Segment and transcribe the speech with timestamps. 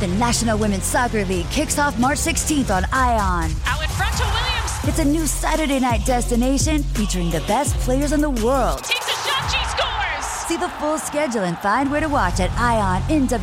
[0.00, 3.50] The National Women's Soccer League kicks off March 16th on Ion.
[3.66, 4.70] Out in front to Williams.
[4.84, 8.84] It's a new Saturday night destination featuring the best players in the world.
[8.84, 10.24] Takes a shot, she scores!
[10.46, 13.38] See the full schedule and find where to watch at IONNWSL.com.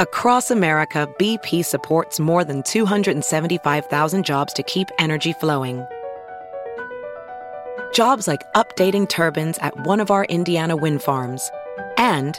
[0.00, 5.82] Across America, BP supports more than 275,000 jobs to keep energy flowing.
[7.94, 11.50] Jobs like updating turbines at one of our Indiana wind farms
[11.96, 12.38] and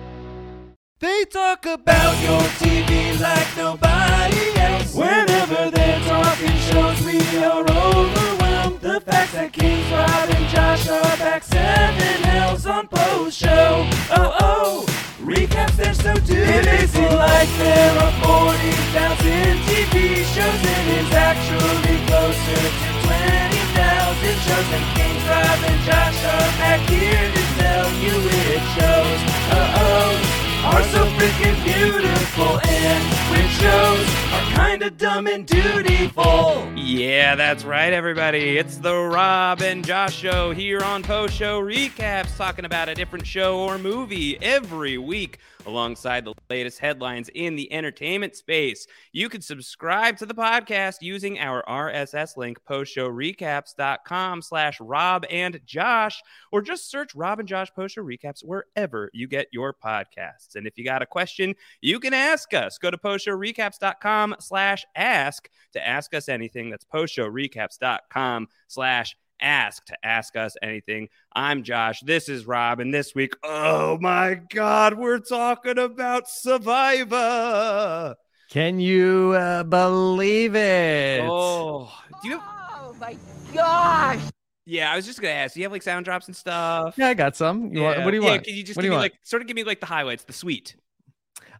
[1.01, 4.93] They talk about your TV like nobody else.
[4.93, 8.81] Whenever they're talking shows, we are overwhelmed.
[8.81, 13.89] The fact that Kings Rob and Josh are back seven hells on post show.
[14.13, 14.85] Oh oh,
[15.25, 16.37] recaps they're so due.
[16.37, 20.61] It isn't like there are 40,000 TV shows.
[20.69, 24.69] and It is actually closer to 20,000 shows.
[24.69, 28.13] And Kings Rob and Josh are back here to tell you
[28.53, 29.19] it shows.
[29.49, 36.71] Uh oh are so freaking beautiful and which shows are kinda dumb and dutiful.
[36.75, 38.57] Yeah, that's right, everybody.
[38.59, 43.25] It's the Rob and Josh show here on Post Show Recaps, talking about a different
[43.25, 48.87] show or movie every week alongside the latest headlines in the entertainment space.
[49.11, 56.21] You can subscribe to the podcast using our RSS link, postshowrecaps.com slash Rob and Josh,
[56.51, 60.55] or just search Rob and Josh Post Show Recaps wherever you get your podcasts.
[60.55, 62.77] And if you got a question, you can ask us.
[62.77, 66.69] Go to postshowrecaps.com slash ask to ask us anything.
[66.69, 71.09] That's postshowrecaps.com slash ask to ask us anything.
[71.33, 72.01] I'm Josh.
[72.01, 72.79] This is Rob.
[72.79, 78.15] And this week, oh my God, we're talking about Survivor.
[78.49, 81.21] Can you uh, believe it?
[81.23, 81.91] Oh,
[82.21, 82.61] do you have...
[82.83, 83.15] Oh my
[83.53, 84.19] gosh.
[84.65, 85.53] Yeah, I was just gonna ask.
[85.53, 86.95] Do you have like sound drops and stuff?
[86.97, 87.73] Yeah, I got some.
[87.73, 87.87] You yeah.
[87.87, 88.43] want, what do you yeah, want?
[88.43, 89.13] Can you just what give you me want?
[89.13, 90.75] like sort of give me like the highlights, the suite?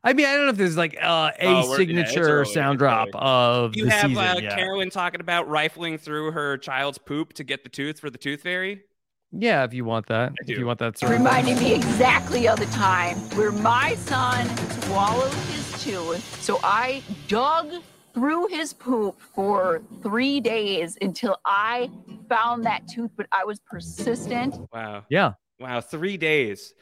[0.03, 2.79] I mean, I don't know if there's like uh, a Oh, we're- yeah, signature sound
[2.79, 4.17] drop of You the have season.
[4.23, 4.55] uh, yeah.
[4.55, 8.41] Carolyn talking about rifling through her child's poop to get the tooth for the tooth
[8.41, 8.81] fairy.
[9.31, 10.33] yeah, if you want that.
[10.47, 14.47] If you want that sort of Reminding me exactly of the time where my son
[14.81, 16.41] swallowed his tooth.
[16.41, 17.71] So I dug
[18.13, 21.89] through his poop for three days until I
[22.27, 24.55] found that tooth, but I was persistent.
[24.73, 25.33] Wow, Yeah.
[25.59, 26.73] wow, three days.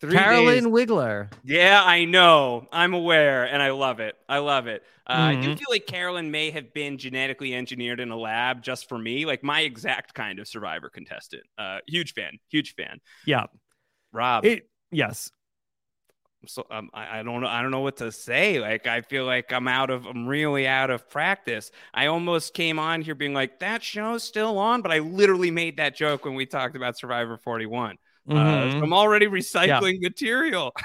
[0.00, 0.72] Three Carolyn days.
[0.72, 1.30] Wigler.
[1.42, 2.68] Yeah, I know.
[2.72, 4.16] I'm aware, and I love it.
[4.28, 4.82] I love it.
[5.08, 5.58] Uh, I do Mhm.
[5.58, 9.42] feel like Carolyn may have been genetically engineered in a lab just for me, like
[9.42, 11.44] my exact kind of Survivor contestant.
[11.56, 13.00] Uh, huge fan, huge fan.
[13.24, 13.46] Yeah.
[14.12, 15.30] Rob, It Yes.
[16.46, 18.60] so um, I, I don't know I don't know what to say.
[18.60, 21.70] Like I feel like I'm out of I'm really out of practice.
[21.92, 25.78] I almost came on here being like that show's still on, but I literally made
[25.78, 27.98] that joke when we talked about Survivor 41.
[28.28, 28.72] Uh, Mhm.
[28.72, 30.72] so I'm already recycling material.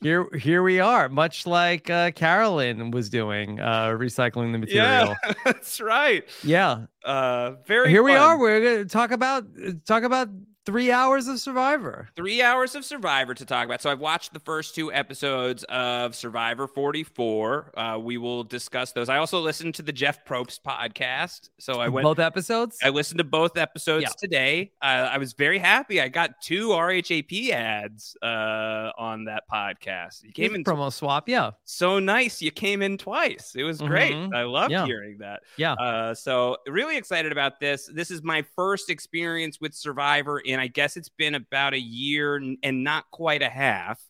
[0.00, 5.16] Here, here we are, much like uh, Carolyn was doing, uh, recycling the material.
[5.24, 6.24] yeah, that's right.
[6.42, 6.86] Yeah.
[7.02, 7.88] Uh, very.
[7.88, 8.38] Here we are.
[8.38, 9.46] We're gonna talk about
[9.86, 10.28] talk about
[10.66, 12.08] three hours of Survivor.
[12.16, 13.82] Three hours of Survivor to talk about.
[13.82, 17.72] So I've watched the first two episodes of Survivor 44.
[17.78, 19.08] Uh, we will discuss those.
[19.10, 21.50] I also listened to the Jeff Probst podcast.
[21.58, 22.78] So I went Both episodes.
[22.82, 24.08] I listened to both episodes Yeah.
[24.18, 24.72] today.
[24.82, 26.00] Uh, I was very happy.
[26.00, 30.22] I got two RHAP ads uh, on that podcast.
[30.24, 31.28] You came Here's a in promo swap.
[31.28, 31.50] Yeah.
[31.64, 32.40] so nice.
[32.40, 33.54] You came in twice.
[33.54, 34.14] It was great.
[34.14, 34.34] Mhm.
[34.34, 34.86] I loved Yeah.
[34.86, 35.42] hearing that.
[35.58, 35.74] Yeah.
[35.74, 37.86] Uh, so really excited about this.
[37.92, 42.36] This is my first experience with Survivor, and I guess it's been about a year
[42.36, 44.00] and not quite a half.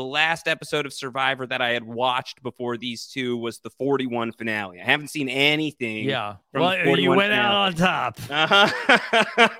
[0.00, 4.32] The last episode of Survivor that I had watched before these two was the 41
[4.32, 4.80] finale.
[4.80, 6.08] I haven't seen anything.
[6.08, 6.36] Yeah.
[6.52, 7.92] from Well, the you 41 went out finale.
[7.92, 8.20] on top.
[8.30, 8.94] Uh-huh.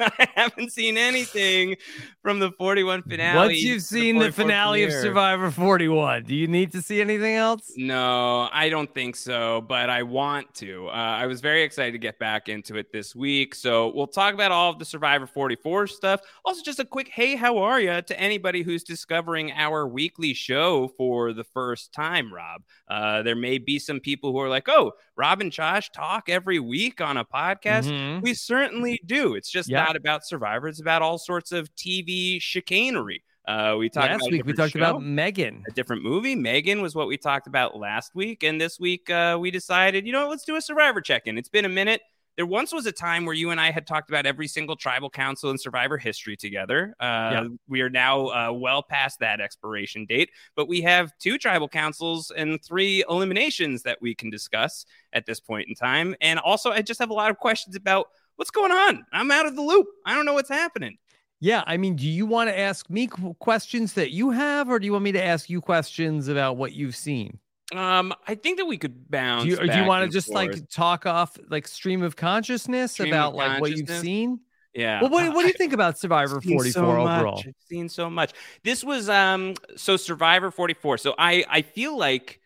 [0.16, 1.76] I haven't seen anything
[2.22, 3.36] from the 41 finale.
[3.48, 4.92] Once you've seen the 44th finale of.
[4.92, 7.70] Survivor 41, do you need to see anything else?
[7.76, 10.88] No, I don't think so, but I want to.
[10.88, 13.54] Uh, I was very excited to get back into it this week.
[13.54, 16.22] So we'll talk about all of the Survivor 44 stuff.
[16.46, 20.88] Also, just a quick hey, how are you to anybody who's discovering our weekly show
[20.96, 22.62] for the first time, Rob.
[22.88, 26.58] Uh, there may be some people who are like, oh, Rob and Josh talk every
[26.58, 27.90] week on a podcast.
[27.90, 28.22] Mhm.
[28.22, 29.34] We certainly do.
[29.34, 29.84] It's just Yeah.
[29.84, 33.22] not about Survivor, it's about all sorts of TV chicanery.
[33.48, 35.64] Uh, we talked Last about week we talked about Megan.
[35.68, 36.36] a different movie.
[36.36, 38.42] Megan was what we talked about last week.
[38.44, 41.36] And this week uh, we decided, you know, what, let's do a survivor check in.
[41.38, 42.00] It's been a minute.
[42.40, 45.10] There once was a time where you and I had talked about every single tribal
[45.10, 46.94] council in survivor history together.
[46.98, 47.48] Uh, Yeah.
[47.68, 52.32] We are now uh, well past that expiration date, but we have two tribal councils
[52.34, 56.16] and three eliminations that we can discuss at this point in time.
[56.22, 58.06] And also, I just have a lot of questions about
[58.36, 59.04] what's going on.
[59.12, 59.88] I'm out of the loop.
[60.06, 60.96] I don't know what's happening.
[61.40, 63.06] Yeah, I mean, do you want to ask me
[63.38, 66.72] questions that you have, or do you want me to ask you questions about what
[66.72, 67.38] you've seen?
[67.72, 69.44] Um, I think that we could bounce.
[69.44, 70.36] Do you, you want to just forth.
[70.36, 74.40] like talk off like stream of consciousness Stream of about like what you've seen?
[74.74, 75.00] Yeah.
[75.02, 77.20] Well, what, what do you think about Survivor I've 44 so much.
[77.20, 77.42] overall?
[77.46, 78.32] I've seen so much.
[78.64, 80.98] This was um so Survivor 44.
[80.98, 82.40] So I I feel like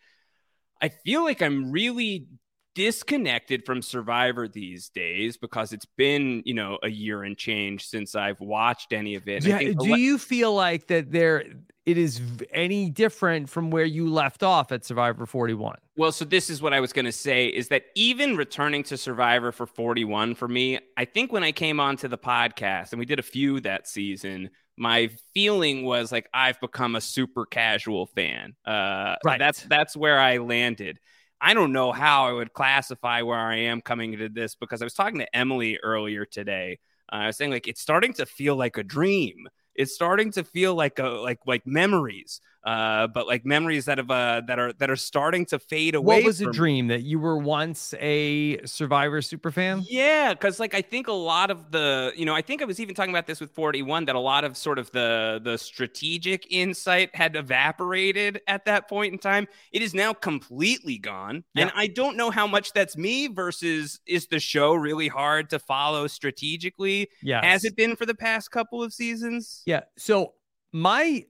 [0.81, 2.27] I feel like I'm really
[2.75, 8.15] disconnected from Survivor these days because it's been, you know, a year and change since
[8.15, 9.37] I've watched any of it.
[9.37, 11.45] And Yeah, think do lot- you feel like that there
[11.87, 15.77] it is any different from where you left off at Survivor 41?
[15.97, 18.97] Well, so this is what I was going to say is that even returning to
[18.97, 23.05] Survivor for 41 for me, I think when I came onto the podcast and we
[23.05, 28.55] did a few that season, my feeling was like I've become a super casual fan.
[28.65, 29.39] Uh, Right.
[29.39, 30.99] That's that's where I landed.
[31.45, 34.87] I don't know how I would classify where I am coming into this because I
[34.87, 36.79] was talking to Emily earlier today.
[37.13, 39.47] Uh, I was saying like it's starting to feel like a dream.
[39.75, 44.11] It's starting to feel like a like like memories, uh, but like memories that have
[44.11, 46.17] uh, that are that are starting to fade away.
[46.17, 49.85] What was a dream that you were once a Survivor super fan?
[49.89, 52.81] Yeah, because like I think a lot of the, you know, I think I was
[52.81, 56.51] even talking about this with 41 that a lot of sort of the the strategic
[56.51, 59.47] insight had evaporated at that point in time.
[59.73, 64.27] It is now completely gone, and I don't know how much that's me versus is
[64.27, 67.11] the show really hard to follow strategically?
[67.23, 69.63] Yeah, Has it been for the past couple of seasons?
[69.67, 69.83] Yeah.
[69.99, 70.35] So
[70.73, 71.25] my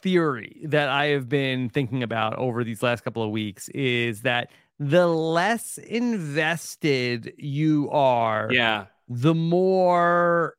[0.00, 4.50] theory that I have been thinking about over these last couple of weeks is that
[4.78, 8.86] the less invested you are, Yeah.
[9.08, 10.54] the more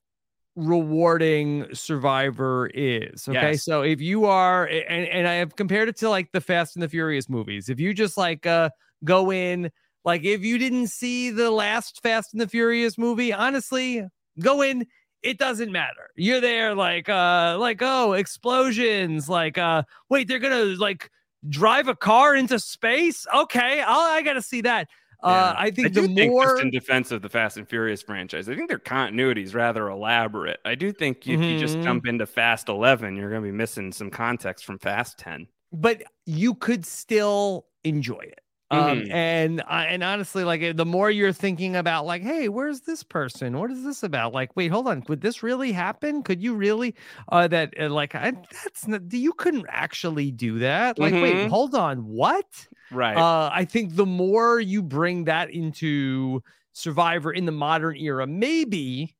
[0.55, 3.63] rewarding survivor is okay Yes.
[3.63, 6.83] so if you are and, and i have compared it to like the fast and
[6.83, 8.69] the furious movies if you just like uh
[9.05, 9.71] go in
[10.03, 14.03] like if you didn't see the last fast and the furious movie honestly
[14.41, 14.85] go in
[15.23, 20.75] it doesn't matter you're there like uh like oh explosions like uh wait they're gonna
[20.77, 21.09] like
[21.49, 24.87] drive a car into space okay I'll, i gotta see that
[25.23, 28.01] uh i think I the think more just in defense of the Fast and Furious
[28.01, 30.59] franchise, I think their continuity is rather elaborate.
[30.65, 31.83] I do think if you just Mhm.
[31.83, 35.47] jump into Fast 11, you're going to be missing some context from Fast 10.
[35.71, 38.39] but you could still enjoy it.
[38.71, 39.09] Um, Mhm.
[39.09, 43.01] and I and honestly, like eh, the more you're thinking about, like, hey, where's this
[43.03, 43.57] person?
[43.57, 44.31] What is this about?
[44.33, 46.21] Like, wait, hold on, could this really happen?
[46.21, 46.93] Could you really?
[47.29, 48.31] Uh, that uh, like, I,
[48.63, 50.99] that's not, you couldn't actually do that.
[50.99, 51.49] Like, wait, Mhm.
[51.49, 52.67] hold on, what?
[52.91, 53.25] Right.
[53.25, 59.15] Uh, I think the more you bring that into Survivor in the modern era, maybe,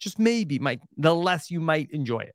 [0.00, 2.34] just maybe, might the less you might enjoy it.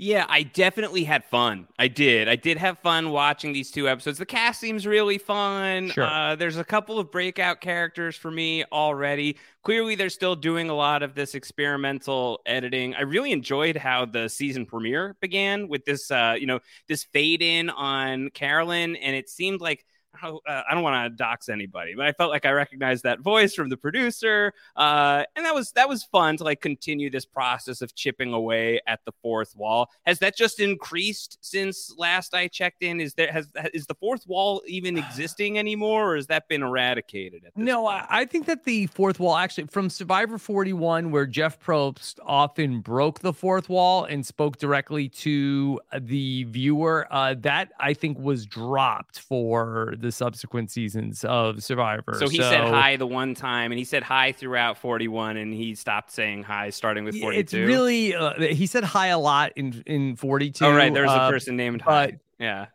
[0.00, 1.66] Yeah, I definitely had fun.
[1.76, 2.28] I did.
[2.28, 4.18] I did have fun watching these two episodes.
[4.18, 5.90] The cast seems really fun.
[5.90, 6.04] Sure.
[6.04, 9.36] Uh, there's a couple of breakout characters for me already.
[9.64, 12.94] Clearly, they're still doing a lot of this experimental editing.
[12.94, 17.42] I really enjoyed how the season premiere began with this, uh, you know, this fade
[17.42, 21.94] in on Carolyn, and it seemed like how, uh, I don't want to dox anybody,
[21.94, 25.72] but I felt like I recognized that voice from the producer, uh, and that was
[25.72, 29.90] that was fun to like continue this process of chipping away at the fourth wall.
[30.06, 33.00] Has that just increased since last I checked in?
[33.00, 37.44] Is there has is the fourth wall even existing anymore, or has that been eradicated?
[37.46, 41.60] At No, I, I think that the fourth wall actually from Survivor 41, where Jeff
[41.60, 47.94] Probst often broke the fourth wall and spoke directly to the viewer, uh, that I
[47.94, 52.16] think was dropped for the subsequent seasons of Survivor.
[52.18, 55.74] So he said hi the one time, and he said hi throughout 41, and he
[55.74, 57.40] stopped saying hi starting with 42.
[57.40, 60.64] It's really uh, he said hi a lot in in 42.
[60.64, 62.18] Oh right, there's uh, a person named hi.
[62.38, 62.66] Yeah.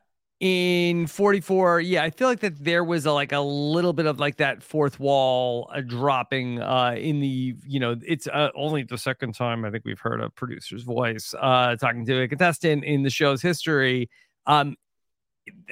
[0.41, 4.19] in 44 yeah i feel like that there was a, like a little bit of
[4.19, 8.97] like that fourth wall uh, dropping uh in the you know it's uh, only the
[8.97, 13.03] second time i think we've heard a producer's voice uh talking to a contestant in
[13.03, 14.09] the show's history
[14.45, 14.75] um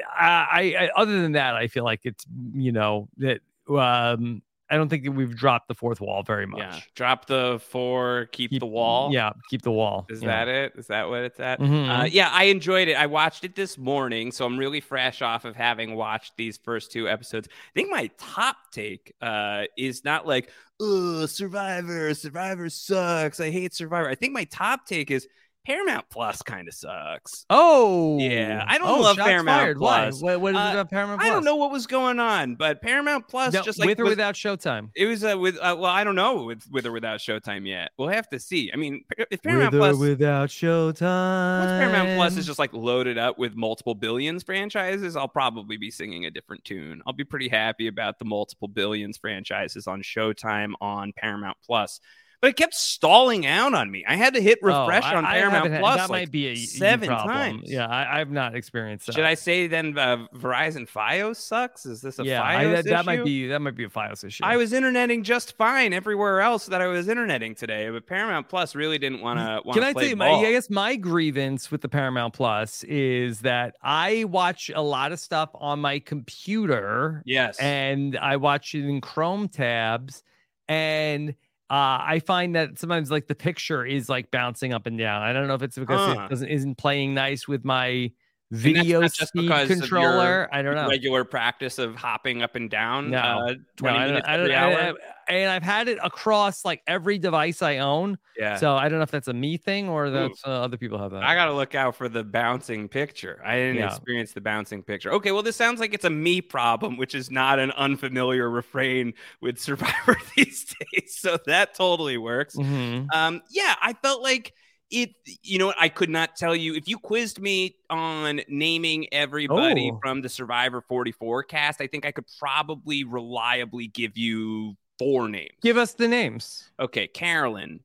[0.10, 4.90] I, I other than that i feel like it's you know that um i don't
[4.90, 6.80] think that we've dropped the fourth wall very much Yeah.
[6.96, 9.12] Drop the four, keep, the wall.
[9.14, 10.28] yeah keep the wall Is yeah.
[10.46, 10.74] that it?
[10.78, 11.60] Is that what it's at?
[11.60, 11.90] Mhm.
[11.90, 12.94] Uh, yeah, I enjoyed it.
[12.94, 16.92] I watched it this morning, so I'm really fresh off of having watched these first
[16.92, 17.48] two episodes.
[17.52, 20.50] I think my top take uh, is not like,
[20.80, 23.40] "Ugh, Survivor, Survivor sucks.
[23.40, 25.28] I hate Survivor." I think my top take is
[25.66, 27.46] Paramount Plus kind of sucks.
[27.50, 29.78] oh Yeah, I don't Oh, love Paramount fired.
[29.78, 30.22] Plus.
[30.22, 30.32] Why?
[30.38, 32.82] what, what is Uh, it about paramount I don't know what was going on, but
[32.82, 35.76] Paramount Plus No, just like with or was- without showtime it was uh, with uh,
[35.78, 37.92] well, I don't know with with or without Showtime yet.
[37.98, 38.72] We'll have to see.
[38.74, 42.74] I mean, if Paramount with or Plus without showtime once Paramount Plus is just like
[42.74, 47.02] loaded up with multiple billions franchises, I'll probably be singing a different tune.
[47.06, 52.00] I'll be pretty happy about the multiple billions franchises on Showtime on Paramount Plus.
[52.42, 54.04] But it kept stalling out on me.
[54.08, 56.56] I had to hit Oh, refresh I- on Paramount Plus That like might be a
[56.56, 57.30] seven problem.
[57.36, 57.72] times.
[57.72, 59.14] Yeah, I, I've not experienced that.
[59.14, 61.86] Should I say then uh, Verizon FiOS sucks?
[61.86, 63.24] Is this a yeah, FiOS I, that, that might issue?
[63.26, 64.44] be that might be a FiOS issue.
[64.44, 68.74] I was interneting just fine everywhere else that I was interneting today, but Paramount Plus
[68.74, 69.62] really didn't want to.
[69.74, 73.76] Can I tell you, my, I guess my grievance with the Paramount Plus is that
[73.84, 77.22] I watch a lot of stuff on my computer.
[77.26, 77.60] Yes.
[77.60, 80.24] And I watch it in Chrome tabs.
[80.68, 81.36] And
[81.72, 85.22] uh, I find that sometimes like the picture is like bouncing up and down.
[85.22, 86.24] I don't know if it's because Huh.
[86.26, 88.12] it doesn't isn't playing nice with my
[88.52, 90.50] video just because controller.
[90.52, 90.88] I don't know.
[90.90, 93.10] Regular practice of hopping up and down.
[93.12, 94.90] No, uh, No, 20 I don't- minutes I don't- I-.
[94.90, 94.94] I-
[95.30, 98.18] and I've had it across like every device I own.
[98.38, 98.58] Yeah.
[98.58, 101.12] So I don't know if that's a me thing or that's uh, other people have
[101.12, 101.24] that.
[101.24, 103.40] I got to look out for the bouncing picture.
[103.46, 103.88] I didn't Yeah.
[103.88, 105.12] experience the bouncing picture.
[105.14, 109.14] Okay, well, this sounds like it's a me problem, which is not an unfamiliar refrain
[109.40, 111.16] with Survivor these days.
[111.18, 112.56] So that totally works.
[112.58, 113.08] Mhm.
[113.14, 114.54] Um, yeah, I felt like
[114.92, 115.12] it.
[115.44, 115.76] You know, what?
[115.80, 120.00] I could not tell you if you quizzed me on naming everybody Oh.
[120.02, 121.82] from the Survivor 44 cast.
[121.82, 125.52] I think I could probably reliably give you four names.
[125.62, 126.70] Give us the names.
[126.80, 127.80] Okay, Carolyn.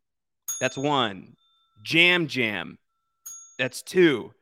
[0.61, 1.37] That's one.
[1.89, 2.79] Yam Yam.
[3.59, 4.33] That's two.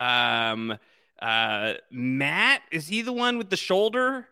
[0.00, 0.76] Um
[1.20, 4.28] uh Matt, is he the one with the shoulder?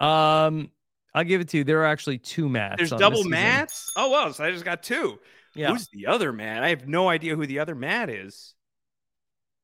[0.00, 0.70] Um,
[1.14, 1.64] I'll give it to you.
[1.64, 2.76] There are actually two mats.
[2.78, 3.24] There's double.
[3.24, 3.90] Matts?
[3.96, 5.18] Oh well, so I just got two.
[5.58, 5.70] Yeah.
[5.72, 6.62] Who's the other Matt?
[6.62, 8.54] I have no idea who the other Matt is.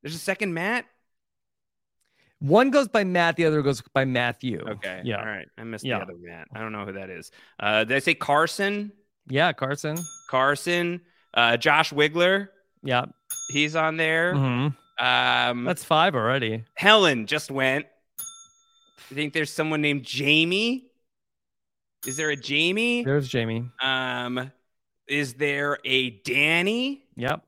[0.03, 0.87] There's a second Matt?
[2.41, 4.61] One goes by Matt, the other goes by Matthew.
[4.69, 5.01] Okay.
[5.05, 5.19] Yeah.
[5.21, 5.47] All right.
[5.57, 5.99] I missed Yeah.
[5.99, 6.49] the other Matt.
[6.55, 7.31] I don't know who that is.
[7.59, 8.93] Uh did I say Carson?
[9.29, 9.97] Yeah, Carson.
[10.29, 11.01] Carson.
[11.33, 12.49] Uh Josh Wigler.
[12.83, 13.07] Yeah.
[13.51, 14.35] He's on there.
[14.35, 14.77] Mhm.
[14.99, 16.65] Um That's five already.
[16.75, 17.87] Helen just went.
[19.11, 20.87] I think there's someone named Jaime.
[22.07, 23.05] Is there a Jaime?
[23.05, 23.71] There's Jaime.
[23.81, 24.51] Um,
[25.09, 27.05] is there a Danny?
[27.17, 27.45] Yep.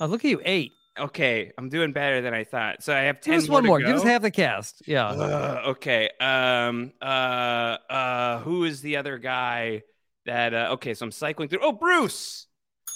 [0.00, 0.40] Oh, look at you.
[0.44, 0.72] Eight.
[0.98, 2.82] Okay, I'm doing better than I thought.
[2.82, 3.34] So I have ten.
[3.34, 3.78] Give us one more.
[3.78, 4.82] Give us half the cast.
[4.86, 5.08] Yeah.
[5.08, 6.10] Ugh, okay.
[6.20, 6.92] Um.
[7.00, 7.76] Uh.
[7.88, 8.38] Uh.
[8.40, 9.82] Who is the other guy?
[10.26, 10.54] That.
[10.54, 10.94] Uh, okay.
[10.94, 11.60] So I'm cycling through.
[11.62, 12.46] Oh, Bruce.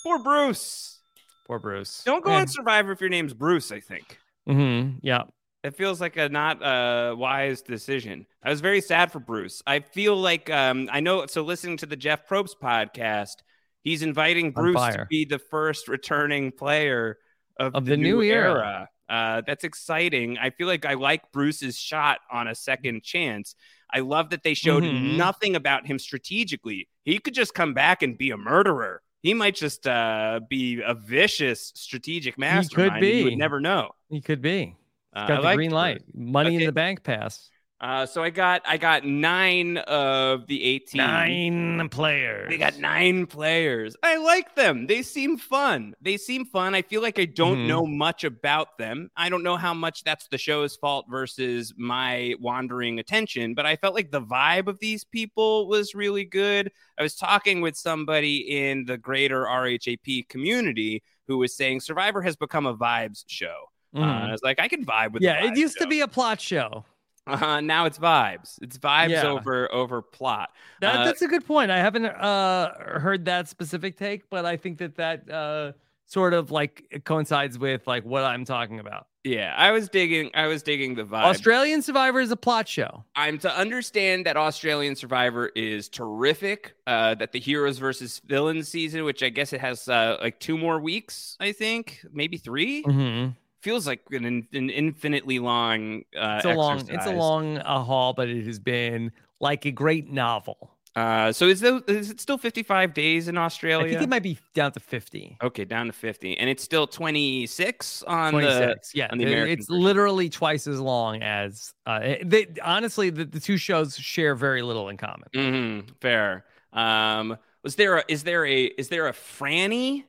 [0.02, 0.98] Poor Bruce.
[1.46, 2.02] Poor Bruce.
[2.04, 3.70] Don't go on Survivor if your name's Bruce.
[3.70, 4.18] I think.
[4.48, 4.98] Mm-hmm.
[5.02, 5.22] Yeah.
[5.62, 8.26] It feels like a not uh, wise decision.
[8.42, 9.62] I was very sad for Bruce.
[9.64, 11.26] I feel like um, I know.
[11.26, 13.36] So listening to the Jeff Probst podcast,
[13.82, 17.18] he's inviting Bruce to be the first returning player
[17.58, 18.88] of, Of the new era.
[19.08, 20.38] Uh, that's exciting.
[20.38, 23.54] I feel like I like Bruce's shot on a second chance.
[23.92, 25.16] I love that they showed Mhm.
[25.16, 26.88] nothing about him strategically.
[27.04, 29.02] He could just come back and be a murderer.
[29.22, 32.94] He might just uh, be a vicious strategic mastermind.
[32.94, 33.18] He could be.
[33.18, 33.90] You would never know.
[34.08, 34.76] He could be.
[35.12, 36.64] Uh, He's got the green light, money Okay.
[36.64, 37.50] in the bank pass.
[37.82, 40.98] Uh, so I got I got nine of the eighteen.
[40.98, 42.48] Nine players.
[42.48, 43.96] They got nine players.
[44.04, 44.86] I like them.
[44.86, 45.96] They seem fun.
[46.00, 46.76] They seem fun.
[46.76, 47.66] I feel like I don't Mhm.
[47.66, 49.10] know much about them.
[49.16, 53.74] I don't know how much that's the show's fault versus my wandering attention, but I
[53.74, 56.70] felt like the vibe of these people was really good.
[56.96, 58.36] I was talking with somebody
[58.68, 63.70] in the greater RHAP community who was saying Survivor has become a vibes show.
[63.94, 64.28] Uh, Mhm.
[64.28, 65.22] I was like, I can vibe with.
[65.24, 66.84] Yeah, it used to be a plot show.
[67.26, 68.58] Uh, now it's vibes.
[68.62, 69.26] It's vibes Yeah.
[69.28, 70.50] over over plot.
[70.80, 71.70] That, Uh, that's a good point.
[71.70, 75.72] I haven't uh, heard that specific take, but I think that that uh,
[76.06, 79.06] sort of like coincides with like what I'm talking about.
[79.24, 80.32] yeah, I was digging.
[80.34, 81.22] I was digging the vibe.
[81.22, 83.04] Australian Survivor is a plot show.
[83.14, 86.74] I'm to understand that Australian Survivor is terrific.
[86.88, 90.58] Uh, that the heroes versus villains season, which I guess it has uh, like two
[90.58, 93.30] more weeks, I think, maybe 3 Mm-hmm.
[93.62, 96.02] Feels like an, an infinitely long.
[96.16, 99.70] Uh, It's a long, it's a long uh, haul, but it has been like a
[99.70, 100.76] great novel.
[100.94, 103.86] Uh, so is, there, is it still 55 days in Australia?
[103.86, 105.38] I think it might be down to 50.
[105.42, 109.58] Okay, down to 50, and it's still 26 on 26 the yeah on the American.
[109.58, 114.60] it's literally twice as long as uh they honestly the, the two shows share very
[114.60, 116.44] little in common hmm fair.
[116.74, 120.04] Um, was there a is there a is there a Frannie?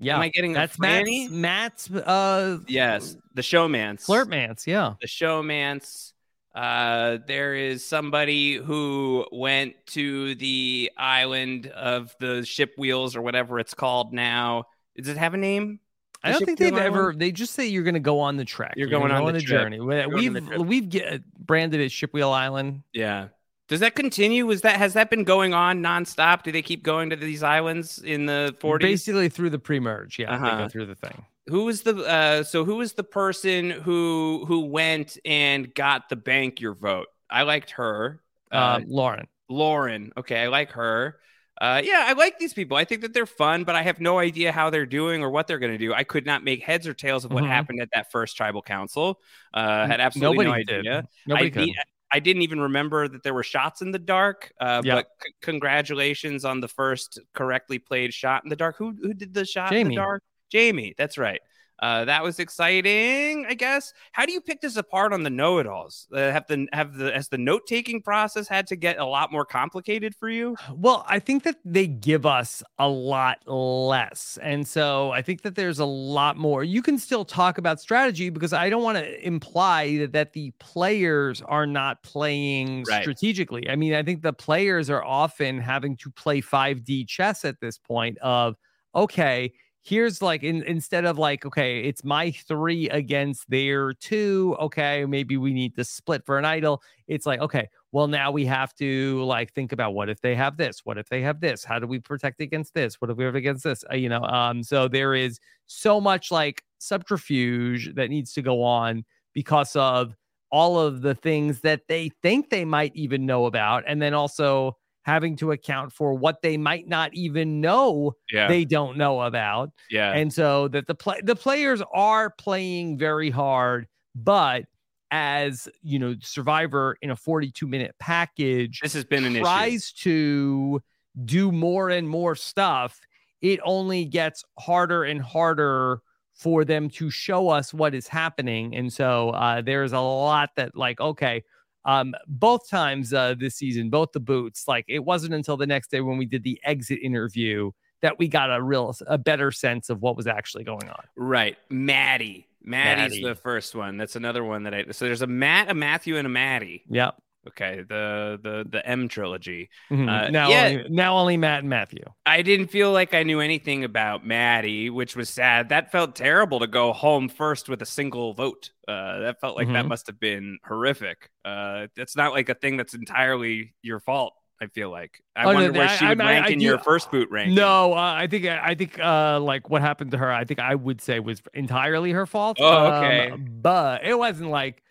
[0.00, 4.06] Yeah Am I getting that's matt's matt's uh Yes, the showmance.
[4.06, 6.12] flirtmance yeah The showmance.
[6.52, 13.60] Uh, there is somebody who went to the island of the ship wheels or whatever
[13.60, 14.64] it's called now.
[14.96, 15.78] Does it have a name?
[16.22, 17.14] I don't think they've ever.
[17.16, 18.74] They just say you're going to go on the trek.
[18.76, 19.76] You're gonna going on go the journey.
[19.76, 22.82] You're we've the we've get, branded it Shipwheel Island.
[22.92, 23.28] Yeah.
[23.70, 24.44] Does that continue?
[24.46, 26.42] Was that has that been going on nonstop?
[26.42, 28.80] Do they keep going to these islands in the 40s?
[28.80, 30.18] Basically through the pre-merge.
[30.18, 30.56] Yeah, they Uh-huh.
[30.64, 31.24] go through the thing.
[31.46, 36.16] who was the uh so who was the person who who went and got the
[36.16, 38.20] bank your vote i liked her
[38.52, 39.26] uh, Um, Lauren.
[39.48, 41.18] lauren okay i like her
[41.60, 44.18] uh yeah i like these people i think that they're fun but i have no
[44.18, 46.86] idea how they're doing or what they're going to do i could not make heads
[46.86, 47.48] or tails of what Mhm.
[47.48, 49.18] happened at that first tribal council
[49.54, 50.78] uh had absolutely Nobody no did.
[50.86, 51.68] idea Nobody I, could.
[52.12, 54.52] I didn't even remember that there were shots in the dark.
[54.60, 54.96] Uh, Yeah.
[54.96, 58.76] But c- congratulations on the first correctly played shot in the dark.
[58.76, 60.22] Who who did the shot in the dark?
[60.52, 60.94] Jaime.
[60.98, 61.40] That's right.
[61.80, 63.92] Uh, that was exciting, I guess.
[64.12, 66.08] How do you pick this apart on the know-it-alls?
[66.12, 69.44] Uh, have the have the has the note-taking process had to get a lot more
[69.46, 70.56] complicated for you?
[70.74, 74.38] Well, I think that they give us a lot less.
[74.42, 76.64] And so I think that there's a lot more.
[76.64, 80.52] You can still talk about strategy because I don't want to imply that, that the
[80.58, 83.02] players are not playing Right.
[83.02, 83.68] strategically.
[83.70, 87.78] I mean, I think the players are often having to play 5D chess at this
[87.78, 88.56] point of,
[88.94, 95.06] okay, here's like in, instead of like okay it's my three against their two okay
[95.06, 98.74] maybe we need to split for an idol it's like okay well now we have
[98.74, 101.78] to like think about what if they have this what if they have this how
[101.78, 104.62] do we protect against this what if we have against this Uh, you know um
[104.62, 110.14] so there is so much like subterfuge that needs to go on because of
[110.52, 114.76] all of the things that they think they might even know about and then also
[115.02, 118.48] having to account for what they might not even know Yeah.
[118.48, 120.12] they don't know about Yeah.
[120.12, 124.64] and so that the play the players are playing very hard but
[125.10, 129.42] as you know survivor in a 42 minute package This has been an issue.
[129.44, 130.80] tries to
[131.24, 133.00] do more and more stuff
[133.40, 136.02] it only gets harder and harder
[136.34, 140.76] for them to show us what is happening and so uh, there's a lot that
[140.76, 141.42] like okay
[141.84, 145.90] um both times uh this season both the boots like it wasn't until the next
[145.90, 147.70] day when we did the exit interview
[148.02, 151.56] that we got a real a better sense of what was actually going on Right.
[151.70, 152.46] Maddy.
[152.62, 153.24] Maddy's Maddy.
[153.24, 153.96] the first one.
[153.96, 156.82] That's another one that I so there's a Matt, a Matthew, and a Maddy.
[156.90, 157.12] yeah
[157.48, 157.82] Okay.
[157.88, 159.70] The the the M trilogy.
[159.90, 160.08] Mhm.
[160.08, 160.64] Uh, now yeah.
[160.66, 164.90] only, now only matt and matthew I didn't feel like I knew anything about Maddy,
[164.90, 165.70] which was sad.
[165.70, 168.70] That felt terrible to go home first with a single vote.
[168.86, 169.88] Uh, that felt like that Mhm.
[169.88, 171.30] must have been horrific.
[171.44, 174.34] Uh, it's not like a thing that's entirely your fault.
[174.62, 176.58] I feel like I Oh, no, wonder where I- she would I- rank I in
[176.58, 177.52] do- your first boot rank.
[177.52, 180.30] No, uh, I think I think uh like what happened to her.
[180.30, 182.58] I think I would say was entirely her fault.
[182.60, 183.30] Oh, Um, okay.
[183.38, 184.82] but it wasn't like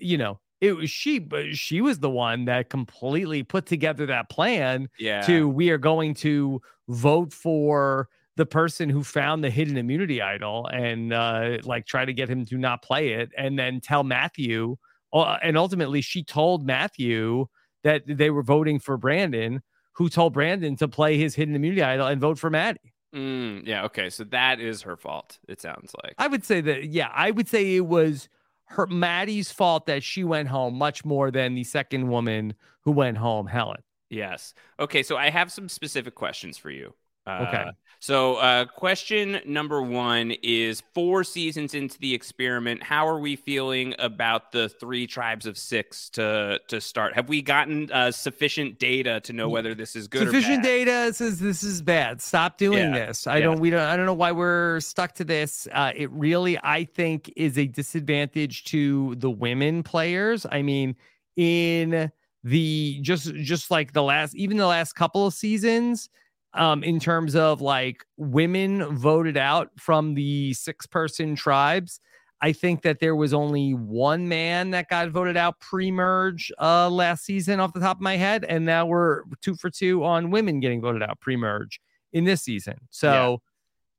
[0.00, 4.30] you know it was she, but she was the one that completely put together that
[4.30, 4.88] plan.
[4.98, 5.20] Yeah.
[5.22, 10.66] To we are going to vote for the person who found the hidden immunity idol
[10.72, 14.76] and uh like try to get him to not play it, and then tell Matthew.
[15.12, 17.46] Uh, and ultimately, she told Matthew
[17.82, 19.60] that they were voting for Brandon
[19.94, 22.94] who told Brandon to play his hidden immunity idol and vote for Maddy.
[23.14, 23.84] Mm, yeah.
[23.84, 24.08] Okay.
[24.08, 25.38] So that is her fault.
[25.48, 26.14] It sounds like.
[26.16, 28.30] I would say that, yeah, I would say it was
[28.72, 33.18] her Maddy's fault that she went home much more than the second woman who went
[33.18, 33.82] home, Helen.
[34.08, 34.54] Yes.
[34.80, 35.02] Okay.
[35.02, 36.94] So I have some specific questions for you.
[37.26, 37.64] Uh, Okay.
[38.00, 42.82] So, uh, question number one is four seasons into the experiment.
[42.82, 47.14] How are we feeling about the three tribes of six to to start?
[47.14, 50.62] Have we gotten uh, sufficient data to know whether this is good Sufficient or bad?
[50.62, 52.20] data says this is bad.
[52.20, 53.28] Stop doing Yeah, this.
[53.28, 53.44] I yeah.
[53.44, 53.60] don't.
[53.60, 53.80] We don't.
[53.82, 55.68] I don't know why we're stuck to this.
[55.70, 60.44] Uh, it really, I think, is a disadvantage to the women players.
[60.50, 60.96] I mean,
[61.36, 62.10] in
[62.42, 66.08] the just just like the last, even the last couple of seasons,
[66.54, 72.00] um, in terms of like women voted out from the six person tribes.
[72.44, 77.24] I think that there was only one man that got voted out pre-merge uh, last
[77.24, 80.58] season off the top of my head, and now we're two for two on women
[80.58, 81.80] getting voted out pre-merge
[82.12, 82.74] in this season.
[82.90, 83.40] So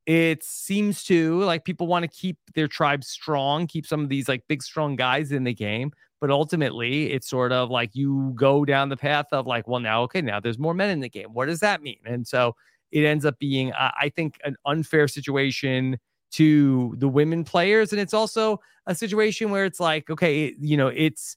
[0.06, 4.28] it seems to like people want to keep their tribe strong, keep some of these
[4.28, 8.64] like big strong guys in the game, but ultimately it's sort of like you go
[8.64, 11.32] down the path of like, well, now okay, now there's more men in the game.
[11.32, 11.98] What does that mean?
[12.04, 12.54] And so
[12.92, 15.98] it ends up being, uh, I think, an unfair situation
[16.34, 20.88] to the women players and it's also a situation where it's like okay you know
[20.88, 21.36] it's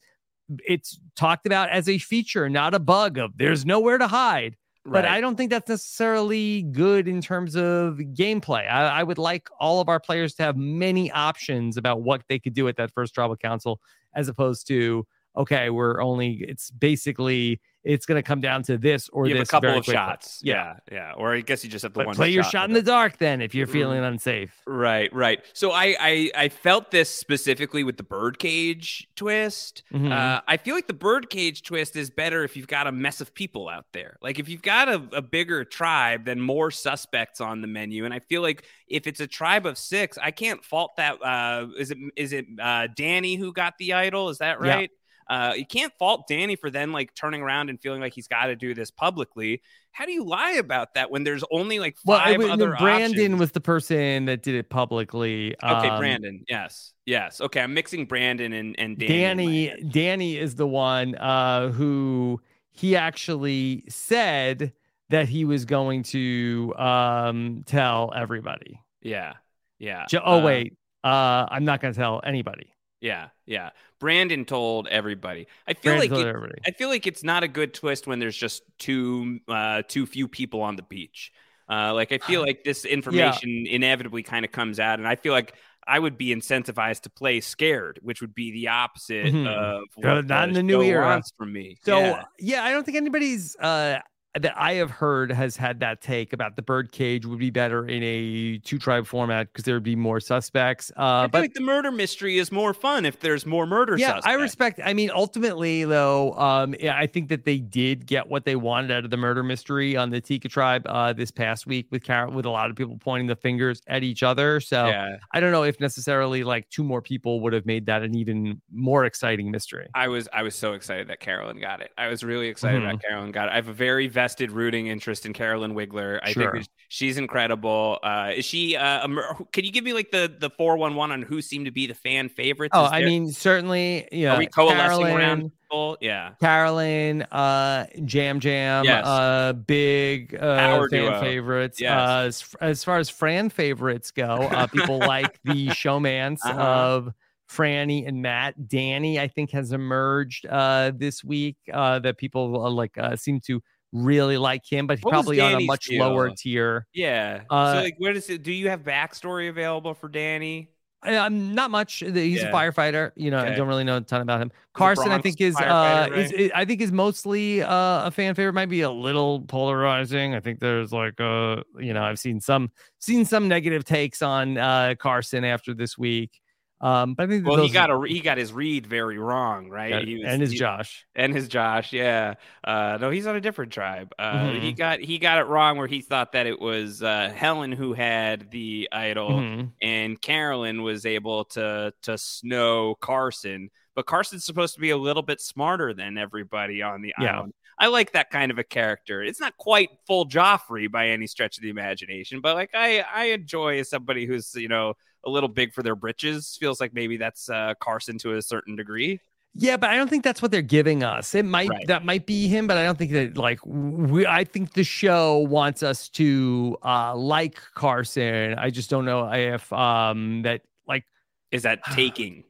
[0.65, 4.56] it's talked about as a feature not a bug of there's nowhere to hide
[4.91, 8.69] but i don't think that's necessarily good in terms of gameplay.
[8.69, 12.39] I, I would like all of our players to have many options about what they
[12.39, 13.80] could do at that first tribal council
[14.15, 15.06] as opposed to
[15.38, 19.43] okay we're only it's basically it's going to come down to this or you have
[19.47, 19.93] a couple of quickly.
[19.93, 20.41] shots.
[20.43, 20.76] Yeah.
[20.91, 21.13] yeah.
[21.15, 22.15] Or I guess you just have the But one.
[22.17, 23.71] play your shot in the dark then if you're Mm.
[23.71, 25.39] feeling unsafe Right, right.
[25.54, 29.84] So I, I I felt this specifically with the birdcage twist.
[29.93, 30.12] Mhm.
[30.12, 33.34] Uh, I feel like the birdcage twist is better if you've got a mess of
[33.34, 34.17] people out there.
[34.21, 38.04] Like if you've got a, a bigger tribe, then more suspects on the menu.
[38.04, 41.21] And I feel like if it's a tribe of six, I can't fault that.
[41.23, 44.28] Uh, is it is it uh, Danny who got the idol?
[44.30, 44.73] Is that Yeah.
[44.76, 44.91] right?
[45.29, 48.45] Uh, you can't fault Danny for then like turning around and feeling like he's got
[48.47, 49.61] to do this publicly.
[49.91, 53.39] How do you lie about that when there's only like five was- other Brandon options?
[53.39, 55.55] was the person that did it publicly.
[55.63, 56.43] Okay, Um, Brandon.
[56.47, 57.41] Yes, yes.
[57.41, 59.67] Okay, I'm mixing Brandon and and Danny.
[59.67, 59.83] Danny.
[59.89, 62.39] Danny is the one uh, who
[62.71, 64.71] he actually said
[65.09, 68.79] that he was going to um, tell everybody.
[69.01, 69.33] Yeah,
[69.79, 70.05] yeah.
[70.07, 72.71] Jo- oh Uh, wait, uh, I'm not going to tell anybody.
[73.01, 73.69] Yeah, yeah.
[73.99, 75.47] Brandon told everybody.
[75.67, 76.60] I feel Brandon like it-.
[76.65, 80.27] I feel like it's not a good twist when there's just too uh, too few
[80.27, 81.31] people on the beach.
[81.69, 85.33] Uh, like I feel like this information inevitably kind of comes out, and I feel
[85.33, 85.53] like
[85.89, 89.47] I would be incentivized to play scared, which would be the opposite Mhm.
[89.47, 91.05] of what not in the new era.
[91.05, 91.77] wants from me.
[91.83, 92.23] So Yeah.
[92.39, 92.63] yeah.
[92.63, 93.99] I don't think anybody's uh,
[94.39, 98.04] that I have heard has had that take about the birdcage would be better in
[98.04, 100.91] a two tribe format because there would be more suspects.
[100.95, 103.97] Uh, but like the murder mystery is more fun if there's more murder.
[103.97, 104.80] yeah, I respect.
[104.84, 108.91] I mean, ultimately, though, um, yeah, I think that they did get what they wanted
[108.91, 112.32] out of the murder mystery on the Tika tribe uh, this past week with Carol,
[112.32, 114.60] with a lot of people pointing the fingers at each other.
[114.60, 115.17] So Yeah.
[115.34, 118.62] I don't know if necessarily like two more people would have made that an even
[118.71, 119.88] more exciting mystery.
[119.95, 121.91] I was I was so excited that Carolyn got it.
[121.97, 122.91] I was really excited Mhm.
[122.91, 123.52] that Carolyn got it.
[123.52, 126.19] I have a very vested rooting interest in Carolyn Wiggler.
[126.23, 126.51] I Sure.
[126.53, 127.99] think she's incredible.
[128.03, 128.75] Uh, is she?
[128.75, 129.07] Uh,
[129.51, 131.87] can you give me like the the four one one on who seemed to be
[131.87, 132.71] the fan favorites?
[132.75, 134.33] Oh, Is I mean, certainly, yeah.
[134.35, 135.97] are we coalescing Carolyn, around people?
[136.01, 136.31] Yeah.
[136.39, 139.05] Carolyn, uh, Yam Yam, Yes.
[139.05, 141.19] uh, big uh, fan duo.
[141.19, 141.79] favorites.
[141.81, 141.91] Yes.
[141.91, 146.59] Uh, as, as far as Fran favorites go, uh, people like the showmance Uh-huh.
[146.61, 147.09] of
[147.49, 148.67] Frannie and Matt.
[148.67, 151.55] Danny, I think, has emerged uh, this week.
[151.71, 153.61] Uh, that people uh, like uh, seem to
[153.93, 156.06] really like him, but he's What probably on a much deal?
[156.08, 156.86] lower tier.
[156.93, 157.41] Yeah.
[157.50, 158.43] Uh, so like, where does it?
[158.43, 160.71] Do you have backstory available for Danny?
[161.04, 162.00] Um, not much.
[162.00, 162.50] He's Yeah.
[162.50, 163.12] a firefighter.
[163.15, 164.52] You know, I don't really know a ton about him.
[164.73, 168.34] Carson, I think is uh firefighter, is, is I think is mostly uh, a fan
[168.34, 168.54] favorite.
[168.54, 170.34] Might be a little polarizing.
[170.34, 174.58] I think there's like uh you know I've seen some seen some negative takes on
[174.58, 176.41] uh Carson after this week.
[176.79, 180.07] Um, but I think Well, he got a he got his read very wrong, right?
[180.07, 181.07] He and his he- Josh.
[181.15, 182.35] and his Josh, yeah.
[182.63, 184.13] Uh, no, he's on a different tribe.
[184.19, 184.77] Uh, He Mhm.
[184.77, 188.51] got he got it wrong where he thought that it was uh, Helen who had
[188.51, 189.71] the idol, Mhm.
[189.81, 193.71] and Carolyn was able to to snow Carson.
[193.95, 197.37] But Carson's supposed to be a little bit smarter than everybody on the Yeah.
[197.37, 197.53] island.
[197.79, 199.23] I like that kind of a character.
[199.23, 203.25] It's not quite full Joffrey by any stretch of the imagination, but like I I
[203.25, 204.93] enjoy somebody who's you know
[205.25, 206.56] a little big for their britches.
[206.60, 209.19] Feels like maybe that's uh, Carson to a certain degree.
[209.60, 211.34] Yeah, but I don't think that's what they're giving us.
[211.34, 211.88] It might Right.
[211.88, 214.27] that might be him, but I don't think that like we.
[214.27, 218.53] I think the show wants us to uh like Carson.
[218.60, 221.06] I just don't know if um that like
[221.51, 222.43] Is that taking?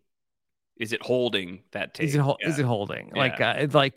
[0.77, 2.07] Is it holding that take?
[2.07, 2.49] is it hol- Yeah.
[2.49, 3.93] is it holding like uh, like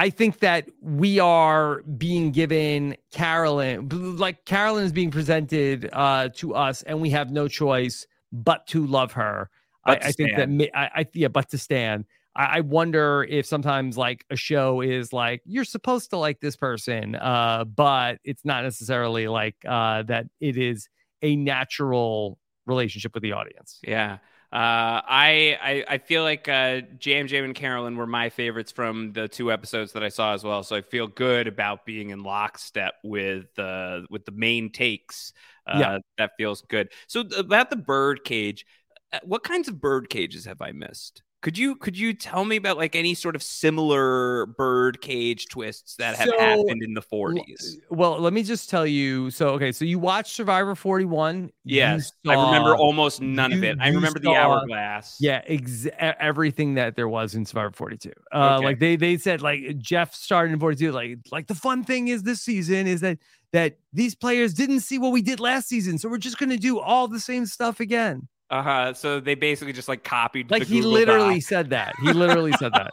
[0.00, 3.86] I think that we are being given Carolyn
[4.16, 8.86] like Carolyn is being presented uh to us and we have no choice but to
[8.86, 9.50] love her.
[9.84, 12.06] I, But to I think that I, I yeah, but to stand.
[12.34, 16.56] I, I wonder if sometimes like a show is like you're supposed to like this
[16.56, 20.88] person, uh, but it's not necessarily like uh that it is
[21.20, 23.80] a natural relationship with the audience.
[23.86, 24.16] Yeah.
[24.52, 29.28] Uh, I, I I feel like uh, JMJ and Carolyn were my favorites from the
[29.28, 30.64] two episodes that I saw as well.
[30.64, 35.32] So I feel good about being in lockstep with uh, with the main takes.
[35.66, 36.00] Uh, Yeah.
[36.18, 36.88] that feels good.
[37.06, 38.66] So about the bird cage,
[39.12, 41.22] uh, what kinds of bird cages have I missed?
[41.42, 45.96] Could you could you tell me about like any sort of similar bird cage twists
[45.96, 47.76] that have So, happened in the 40s?
[47.88, 49.30] Well, let me just tell you.
[49.30, 51.44] So, okay, so you watched Survivor 41.
[51.44, 53.78] you Yes, I remember almost none of it.
[53.80, 55.16] I you remember the hourglass.
[55.18, 58.12] Yeah, ex- everything that there was in Survivor 42.
[58.32, 58.64] Uh, Okay.
[58.66, 60.92] Like they they said, like Jeff started in 42.
[60.92, 63.16] Like like the fun thing is this season is that
[63.52, 66.78] that these players didn't see what we did last season, so we're just gonna do
[66.78, 68.28] all the same stuff again.
[68.50, 68.94] Uh huh.
[68.94, 70.50] So they basically just like copied.
[70.50, 71.42] Like he Google literally Doc.
[71.44, 71.94] said that.
[72.02, 72.90] He literally said that.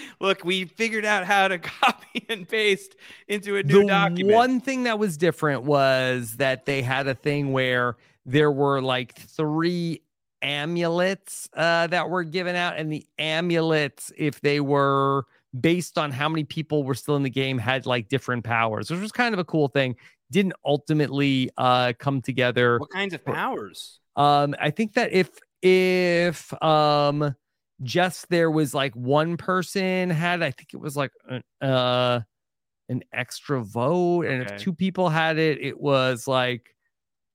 [0.20, 2.96] Look, we figured out how to copy and paste
[3.28, 4.34] into a new the document.
[4.34, 9.14] one thing that was different was that they had a thing where there were like
[9.14, 10.02] three
[10.42, 15.24] amulets uh, that were given out, and the amulets, if they were
[15.60, 19.00] based on how many people were still in the game, had like different powers, which
[19.00, 19.94] was kind of a cool thing.
[20.30, 22.78] Didn't ultimately uh, come together.
[22.78, 24.00] What kinds of powers?
[24.16, 25.30] Um, I think that if
[25.62, 27.34] if um
[27.82, 32.20] just there was like one person had, I think it was like an, uh
[32.88, 34.54] an extra vote, and Okay.
[34.54, 36.74] if two people had it, it was like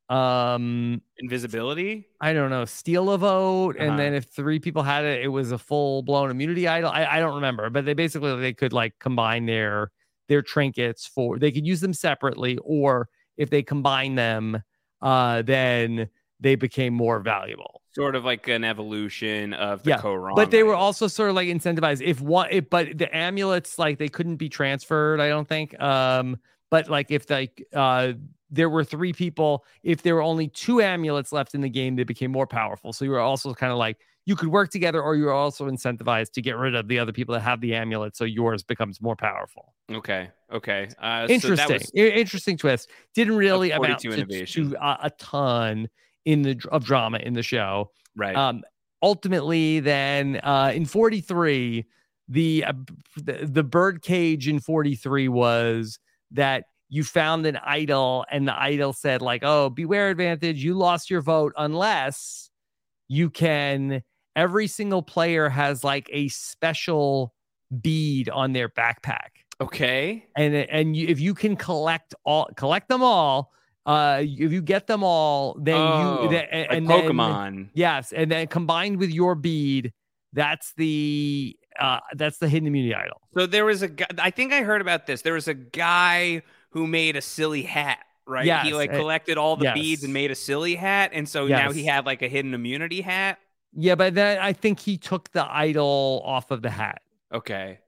[0.09, 2.07] um Invisibility.
[2.19, 3.83] I don't know, steal a vote, Uh-huh.
[3.89, 6.91] and then if three people had it, it was a full blown immunity idol.
[6.91, 9.91] I, I don't remember, but they basically they could like combine their
[10.31, 14.63] their trinkets for they could use them separately, or if they combine them,
[15.01, 16.07] uh, then
[16.39, 17.81] they became more valuable.
[17.93, 20.35] Sort of like an evolution of the Yeah, Koran.
[20.35, 22.01] but they were also sort of like incentivized.
[22.01, 25.19] If one, if, but the amulets like they couldn't be transferred.
[25.19, 25.77] I don't think.
[25.81, 26.37] Um,
[26.69, 28.13] but like if like uh
[28.49, 32.03] there were three people, if there were only two amulets left in the game, they
[32.03, 32.93] became more powerful.
[32.93, 36.31] So you were also kind of like you could work together, or you're also incentivized
[36.33, 39.15] to get rid of the other people that have the amulet, so yours becomes more
[39.15, 39.73] powerful.
[39.91, 40.29] Okay.
[40.51, 40.89] Okay.
[41.01, 42.89] Uh, so Interesting, that was, interesting twist.
[43.15, 44.71] Didn't really amount to, innovation.
[44.71, 45.89] to uh, a ton
[46.25, 47.91] in the of drama in the show.
[48.15, 48.35] right.
[48.35, 48.63] Um,
[49.01, 51.85] ultimately, then uh, in 43,
[52.27, 52.73] the, uh,
[53.17, 55.99] the the bird cage in 43 was
[56.31, 60.63] that you found an idol, and the idol said like, "Oh, beware advantage.
[60.63, 62.49] You lost your vote unless
[63.07, 64.03] you can."
[64.35, 67.33] Every single player has like a special
[67.81, 69.29] bead on their backpack
[69.61, 70.25] okay.
[70.35, 73.51] and and you, if you can collect all collect them all
[73.85, 77.69] uh if you get them all then Oh, you then, like and then- Pokemon.
[77.73, 79.93] yes and then combined with your bead
[80.33, 84.07] that's the uh that's the hidden immunity idol So there was a guy.
[84.17, 85.21] I think I heard about this.
[85.21, 86.41] There was a guy
[86.71, 87.99] who made a silly hat.
[88.27, 88.65] Right.
[88.65, 89.73] he like collected all the yes.
[89.73, 93.01] beads and made a silly hat, and so now he had like a hidden immunity
[93.01, 93.39] hat.
[93.73, 97.01] Yeah but then i think he took the idol off of the hat
[97.33, 97.79] Okay.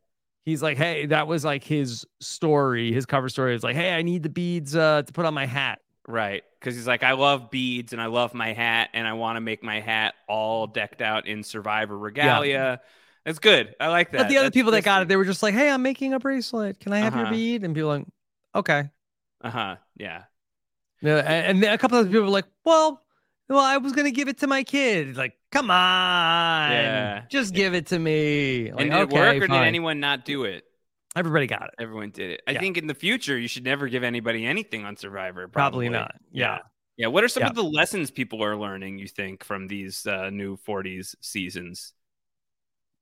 [0.46, 4.02] he's like hey that was like his story his cover story is like hey i
[4.02, 6.44] need the beads uh to put on my hat Right.
[6.60, 9.40] Because he's like, I love beads and I love my hat, and I want to
[9.42, 12.82] make my hat all decked out in survivor regalia.
[13.26, 13.74] That's good.
[13.80, 14.18] I like that.
[14.18, 16.14] but the other That's- people that got it they were just like hey i'm making
[16.14, 17.32] a bracelet can i have your Uh-huh.
[17.34, 18.06] bead and people like
[18.54, 18.90] okay
[19.42, 19.78] Uh-huh.
[19.96, 20.24] Yeah.
[21.02, 23.02] Yeah, and, and a couple of people were like, "Well,
[23.48, 27.24] well, I was gonna give it to my kid." Like, come on, Yeah.
[27.30, 28.72] just give it to me.
[28.72, 30.64] Like, and did it okay, work or did anyone not do it?
[31.16, 31.76] Everybody got it.
[31.80, 32.42] Everyone did it.
[32.48, 32.60] I Yeah.
[32.60, 35.48] think in the future you should never give anybody anything on Survivor.
[35.48, 36.16] Probably Probably, not.
[36.32, 36.60] Yeah.
[36.98, 37.08] Yeah.
[37.08, 37.50] What are some Yeah.
[37.50, 38.98] of the lessons people are learning?
[38.98, 41.94] You think from these uh, new 40s seasons?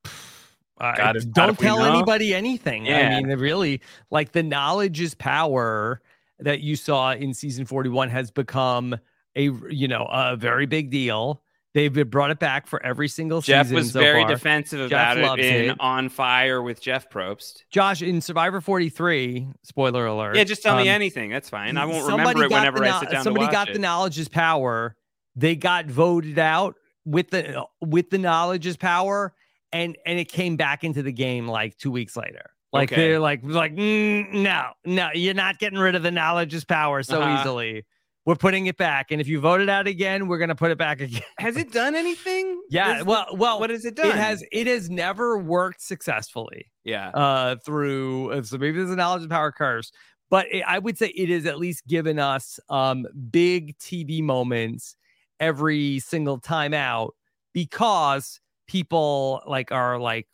[0.05, 1.93] Uh, God, if- don't tell know.
[1.95, 2.91] anybody anything.
[2.91, 6.01] I mean, really, like the knowledge is power
[6.39, 8.97] that you saw in season 41 has become
[9.35, 11.43] a you know a very big deal.
[11.73, 13.75] They've brought it back for every single Jeff season.
[13.77, 14.29] was so very far.
[14.29, 15.77] defensive Jeff about it in it.
[15.79, 17.63] On Fire with Jeff Probst.
[17.69, 19.47] Josh in Survivor 43.
[19.63, 20.35] Spoiler alert.
[20.35, 21.29] Yeah, just tell me um, anything.
[21.29, 21.77] That's fine.
[21.77, 23.73] I won't remember it whenever the I sit down somebody got it.
[23.73, 24.95] the knowledge is power
[25.37, 29.33] they got voted out with the with the knowledge is power
[29.71, 32.49] and and it came back into the game like two weeks later.
[32.73, 33.01] Like Okay.
[33.01, 37.01] they're like like "Mm, no no you're not getting rid of the knowledge is power
[37.01, 37.39] so Uh-huh.
[37.39, 37.85] easily.
[38.25, 40.77] We're putting it back, and if you vote it out again, we're gonna put it
[40.77, 41.23] back again.
[41.39, 42.61] Has it done anything?
[42.69, 44.07] Yeah, This- well, well, what has it done?
[44.07, 47.09] It has it has never worked successfully Yeah.
[47.09, 49.91] uh through uh, so maybe there's a knowledge of power curse
[50.29, 54.95] but it, i would say it has at least given us um big tv moments
[55.39, 57.15] every single time out
[57.53, 60.27] because people like are like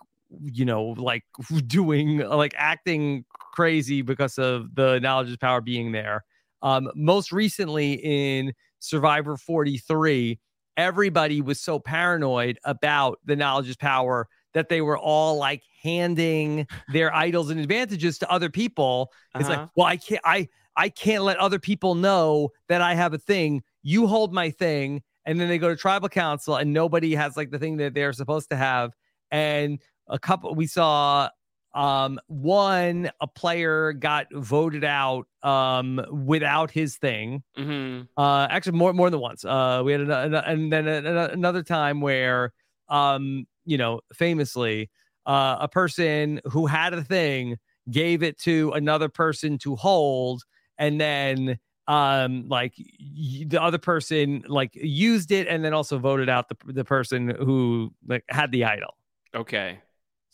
[0.44, 1.24] you know like
[1.68, 3.24] doing like acting
[3.54, 6.24] crazy because of the knowledge of power being there
[6.62, 10.40] um most recently in survivor 43
[10.78, 16.68] everybody was so paranoid about the knowledge is power that they were all like handing
[16.94, 19.12] their idols and advantages to other people.
[19.40, 19.68] It's like, Uh-huh.
[19.76, 23.62] well, I can't, I, I can't let other people know that I have a thing.
[23.84, 27.50] You hold my thing, and then they go to tribal council, and nobody has like
[27.52, 28.94] the thing that they're supposed to have.
[29.32, 31.30] And a couple, we saw
[31.74, 37.44] um one a player got voted out um without his thing.
[37.56, 39.46] Hmm uh actually more more than once.
[39.46, 42.54] Uh we had an, an, and then an, another time where
[42.90, 44.90] um you know famously
[45.26, 47.58] uh a person who had a thing
[47.92, 50.44] gave it to another person to hold
[50.78, 56.28] and then um like y- the other person like used it and then also voted
[56.30, 58.98] out the, the person who like had the idol.
[59.36, 59.80] Okay.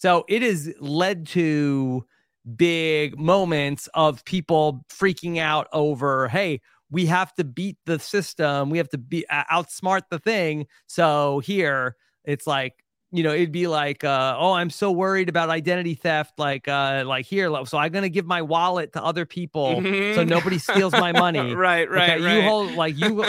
[0.04, 2.04] So it has led to
[2.58, 6.60] big moments of people freaking out over, hey,
[6.92, 8.70] we have to beat the system.
[8.70, 10.68] We have to be uh, outsmart the thing.
[10.88, 12.83] So here it's like,
[13.16, 16.40] you know, it'd be like, uh, oh, I'm so worried about identity theft.
[16.40, 20.28] Like, uh, like here, so I'm gonna give my wallet to other people so Mhm.
[20.28, 21.54] nobody steals my money.
[21.54, 23.24] Right, right, Okay, You hold like you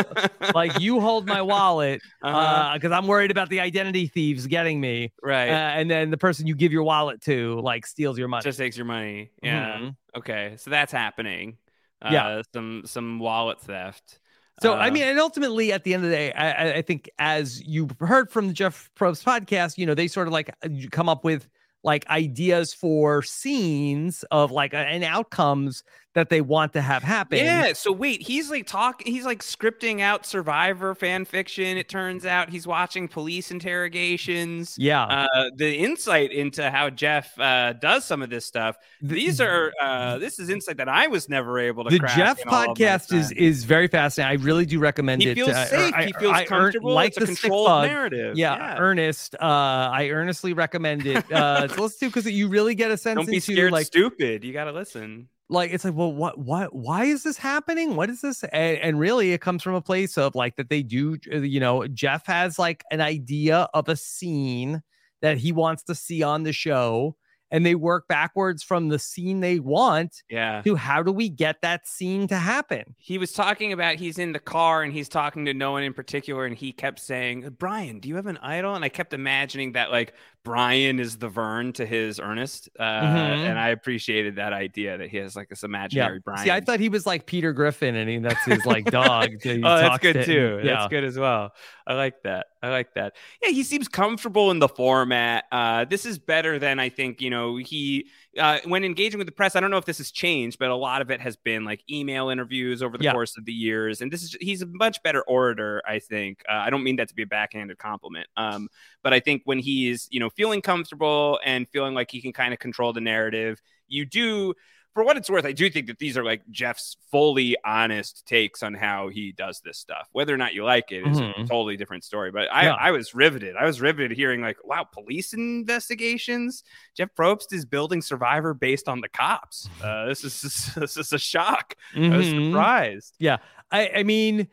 [0.55, 2.37] like you hold my wallet Uh-huh.
[2.39, 5.13] uh because I'm worried about the identity thieves getting me.
[5.23, 5.51] Right.
[5.51, 8.43] Uh, and then the person you give your wallet to like steals your money.
[8.43, 9.31] Just takes your money.
[9.43, 9.77] Yeah.
[9.79, 9.97] Mhm.
[10.17, 10.55] Okay.
[10.57, 11.59] So that's happening.
[12.01, 12.43] Uh, Yeah.
[12.55, 14.19] Some some wallet theft.
[14.63, 16.83] So I Uh, mean, and ultimately, at the end of the day, I, I- I
[16.83, 20.51] think as you heard from the Jeff Probst podcast, you know, they sort of like
[20.65, 21.49] uh, you come up with
[21.83, 25.83] like ideas for scenes of like uh, and outcomes
[26.15, 27.39] that they want to have happen.
[27.39, 27.73] Yeah.
[27.75, 29.13] So wait, he's like talking.
[29.13, 31.77] He's like scripting out Survivor fan fiction.
[31.77, 34.77] It turns out he's watching police interrogations.
[34.79, 35.05] Yeah.
[35.05, 38.77] Uh, the insight into how Jeff uh, does some of this stuff.
[39.03, 41.91] These are uh, this is insight that I was never able to.
[41.91, 44.41] the Jeff in all of my podcast is is very fascinating.
[44.41, 45.25] I really do recommend it.
[45.25, 45.35] He it.
[45.35, 45.95] feels Uh, safe.
[45.95, 46.93] I- He feels I earn- comfortable.
[46.95, 47.89] like It's a the controlled bug.
[47.89, 48.37] narrative.
[48.37, 48.79] Yeah, Yeah.
[48.79, 49.35] Ernest.
[49.37, 53.17] Uh, I earnestly recommend it uh, to listen to because you really get a sense
[53.17, 54.45] Don't be into scared like stupid.
[54.45, 55.29] You got to listen.
[55.51, 58.99] Like it's like well what what why is this happening what is this and, and
[58.99, 62.27] really it comes from a place of like that they do uh, you know jeff
[62.27, 64.83] has like an idea of a scene
[65.21, 67.15] that he wants to see on the show
[67.51, 70.63] and they work backwards from the scene they want Yeah.
[70.63, 74.33] to how do we get that scene to happen He was talking about he's in
[74.33, 78.01] the car and he's talking to no one in particular, and he kept saying, "Brian,
[78.01, 81.73] do you have an idol?" And I kept imagining that like Brian is the Vern
[81.73, 83.49] to his Ernest, uh, Mhm.
[83.51, 86.45] and I appreciated that idea that he has like this imaginary Brian.
[86.45, 89.59] see i thought he was like peter griffin and he, that's his like dog oh,
[89.63, 90.25] that's good to.
[90.25, 90.61] too.
[90.63, 91.53] yeah That's good as well.
[91.87, 92.47] I like that.
[92.63, 93.15] I like that.
[93.43, 95.45] Yeah, he seems comfortable in the format.
[95.53, 97.21] Uh, this is better than I think.
[97.21, 98.07] You know, he
[98.39, 99.57] uh, when engaging with the press.
[99.57, 101.83] I don't know if this has changed, but a lot of it has been like
[101.91, 103.13] email interviews over the Yeah.
[103.13, 104.01] course of the years.
[104.01, 105.83] And this is he's a much better orator.
[105.87, 106.43] I think.
[106.49, 108.27] Uh, I don't mean that to be a backhanded compliment.
[108.37, 108.69] Um,
[109.03, 112.53] but I think when he's you know feeling comfortable and feeling like he can kind
[112.53, 114.55] of control the narrative, you do
[114.95, 118.63] for what it's worth, I do think that these are like Jeff's fully honest takes
[118.63, 120.09] on how he does this stuff.
[120.13, 121.49] Whether or not you like it is a Mhm.
[121.49, 122.31] totally different story.
[122.31, 122.75] But I, Yeah.
[122.75, 123.57] I was riveted.
[123.57, 126.63] I was riveted hearing like, wow, police investigations.
[126.97, 129.69] Jeff Probst is building Survivor based on the cops.
[129.83, 130.33] Uh, this is
[130.77, 131.75] this is a shock.
[131.95, 132.49] I was Mhm.
[132.49, 133.17] surprised.
[133.19, 133.39] Yeah,
[133.71, 134.49] I I mean,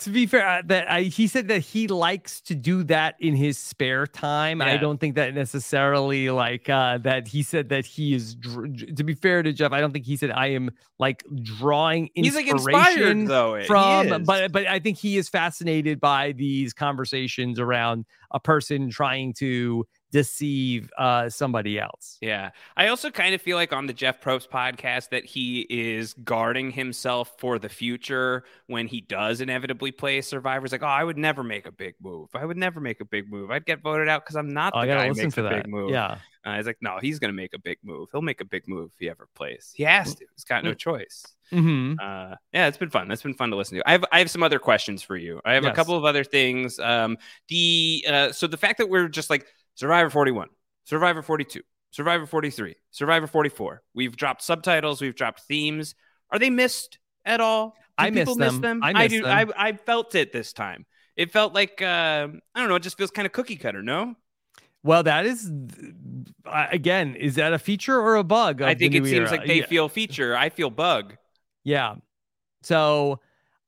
[0.00, 3.34] to be fair, uh, that I, he said that he likes to do that in
[3.34, 4.62] his spare time.
[4.62, 7.26] I don't think that necessarily like uh, that.
[7.26, 8.36] He said that he is.
[8.36, 12.10] dr- To be fair to Jeff, I don't think he said I am like drawing
[12.14, 13.64] He's like inspiration inspired though.
[13.64, 14.24] From.
[14.24, 19.84] But but I think he is fascinated by these conversations around a person trying to
[20.10, 22.18] deceive uh, somebody else.
[22.20, 22.50] Yeah.
[22.76, 26.70] I also kind of feel like on the Jeff Probst podcast that he is guarding
[26.70, 30.72] himself for the future when he does inevitably play Survivors.
[30.72, 32.28] Like, oh, I would never make a big move.
[32.34, 33.50] I would never make a big move.
[33.50, 35.64] I'd get voted out because I'm not Oh, the guy who makes to a that.
[35.64, 35.90] big move.
[35.90, 36.18] Yeah.
[36.44, 38.08] Uh, he's like, no, he's going to make a big move.
[38.10, 39.72] He'll make a big move if he ever plays.
[39.74, 40.24] He has to.
[40.34, 41.26] He's got no choice.
[41.52, 41.94] Mm-hmm.
[42.00, 43.08] Uh, yeah, it's been fun.
[43.08, 43.88] That's been fun to listen to.
[43.88, 45.40] I have I have some other questions for you.
[45.44, 46.78] I have a couple of other things.
[46.78, 47.16] Um,
[47.48, 49.46] the uh, so the fact that we're just like
[49.78, 50.48] Survivor 41,
[50.82, 51.60] Survivor 42,
[51.92, 53.80] Survivor 43, Survivor 44.
[53.94, 55.94] We've dropped subtitles, we've dropped themes.
[56.32, 57.68] Are they missed at all?
[57.70, 57.74] Do
[58.06, 58.80] I miss people them.
[58.82, 59.22] I miss do.
[59.22, 59.52] them.
[59.56, 60.84] I, I felt it this time.
[61.14, 62.74] It felt like uh, I don't know.
[62.74, 63.80] It just feels kind of cookie cutter.
[63.82, 64.16] No,
[64.82, 65.48] Well, that is
[66.44, 68.62] again, is that a feature or a bug?
[68.62, 69.30] I think it seems era?
[69.30, 69.66] like they Yeah.
[69.66, 70.36] feel feature.
[70.36, 71.16] I feel bug.
[71.62, 71.96] Yeah.
[72.62, 73.20] So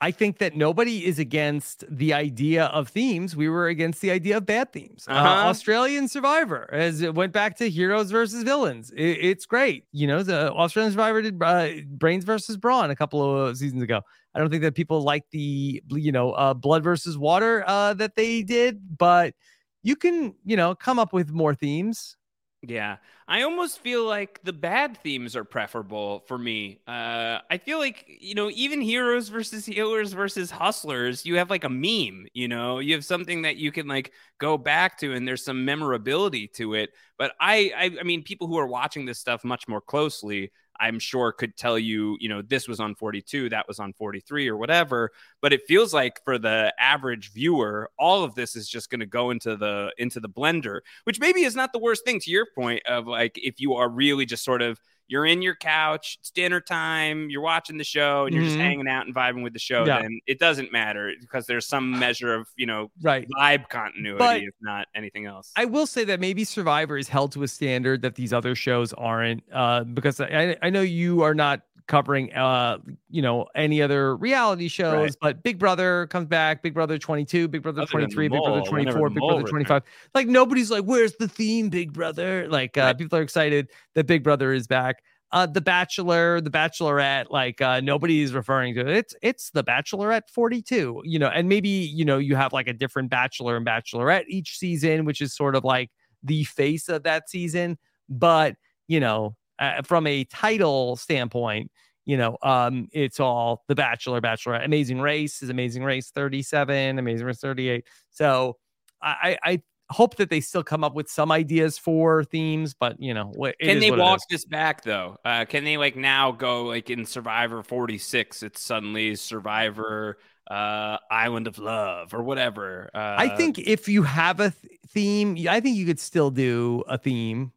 [0.03, 3.37] I think that nobody is against the idea of themes.
[3.37, 5.05] We were against the idea of bad themes.
[5.07, 5.49] Uh, Uh-huh.
[5.49, 8.91] Australian Survivor, as it went back to heroes versus villains.
[8.93, 9.85] It- it's great.
[9.93, 14.01] You know, the Australian Survivor did uh, Brains versus Brawn a couple of seasons ago.
[14.35, 18.17] I don't think that people like the, you know, uh, blood versus water uh, that
[18.17, 19.35] they did, but
[19.83, 22.17] you can, you know, come up with more themes.
[22.63, 22.97] Yeah,
[23.31, 26.81] I almost feel like the bad themes are preferable for me.
[26.89, 31.63] Uh, I feel like you know, even heroes versus healers versus hustlers, you have like
[31.63, 32.27] a meme.
[32.35, 35.65] You know, you have something that you can like go back to, and there's some
[35.65, 36.91] memorability to it.
[37.19, 40.51] But I, I, I mean, people who are watching this stuff much more closely,
[40.81, 44.49] I'm sure could tell you, you know, this was on 42, that was on 43,
[44.49, 45.11] or whatever.
[45.43, 49.07] But it feels like for the average viewer, all of this is just going to
[49.07, 52.19] go into the into the blender, which maybe is not the worst thing.
[52.21, 54.81] To your point of like, if you are really just sort of
[55.11, 58.61] you're in your couch, it's dinner time, you're watching the show, and you're just Mhm.
[58.61, 60.01] hanging out and vibing with the show, Yeah.
[60.03, 63.29] then it doesn't matter because there's some measure of you know Right.
[63.37, 65.53] vibe continuity, But- if not anything else.
[65.57, 68.93] I will say that maybe Survivor is held to a standard that these other shows
[68.95, 74.15] aren't, uh, because I, I know you are not covering, uh, you know, any other
[74.17, 75.15] reality shows, Right.
[75.21, 78.39] but Big Brother comes back, Big Brother 22, Big Brother Other than the 23, Big
[78.41, 79.51] Brother 24, Big Brother returns.
[79.51, 79.83] 25.
[80.15, 82.47] Like nobody's like, where's the theme, Big Brother?
[82.49, 85.00] Like uh, people are excited that Big Brother is back.
[85.33, 88.89] Uh, the Bachelor, the Bachelorette, like uh, nobody's referring to it.
[88.89, 92.73] It's it's the Bachelorette 42, you know, and maybe you know you have like a
[92.73, 95.91] different Bachelor and Bachelorette each season, which is sort of like
[96.23, 97.79] the face of that season.
[98.09, 98.57] But
[98.89, 101.71] you know, uh, from a title standpoint,
[102.07, 104.65] you know, um, it's all the Bachelor, Bachelorette.
[104.65, 107.85] Amazing Race is Amazing Race 37, Amazing Race 38.
[108.11, 108.57] So
[109.01, 113.01] I, I I hope that they still come up with some ideas for themes, but
[113.01, 114.27] you know, Can they walk is.
[114.31, 115.17] this back though?
[115.25, 118.43] Uh, can they like now go like in Survivor 46?
[118.43, 120.19] It's suddenly Survivor
[120.51, 122.91] uh, Island of Love or whatever.
[122.95, 126.83] Uh, I think if you have a th- theme, I think you could still do
[126.89, 127.53] a theme.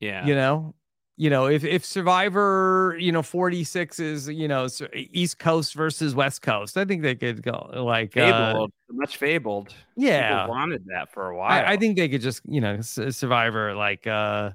[0.00, 0.24] yeah.
[0.26, 0.74] You know,
[1.16, 6.42] you know, if if Survivor, you know, 46 is, you know, East Coast versus West
[6.42, 9.74] Coast, I think they could go like uh, fabled, much fabled.
[9.96, 10.40] yeah.
[10.42, 11.50] People wanted that for a while.
[11.50, 14.50] I, I think they could just, you know, Survivor like uh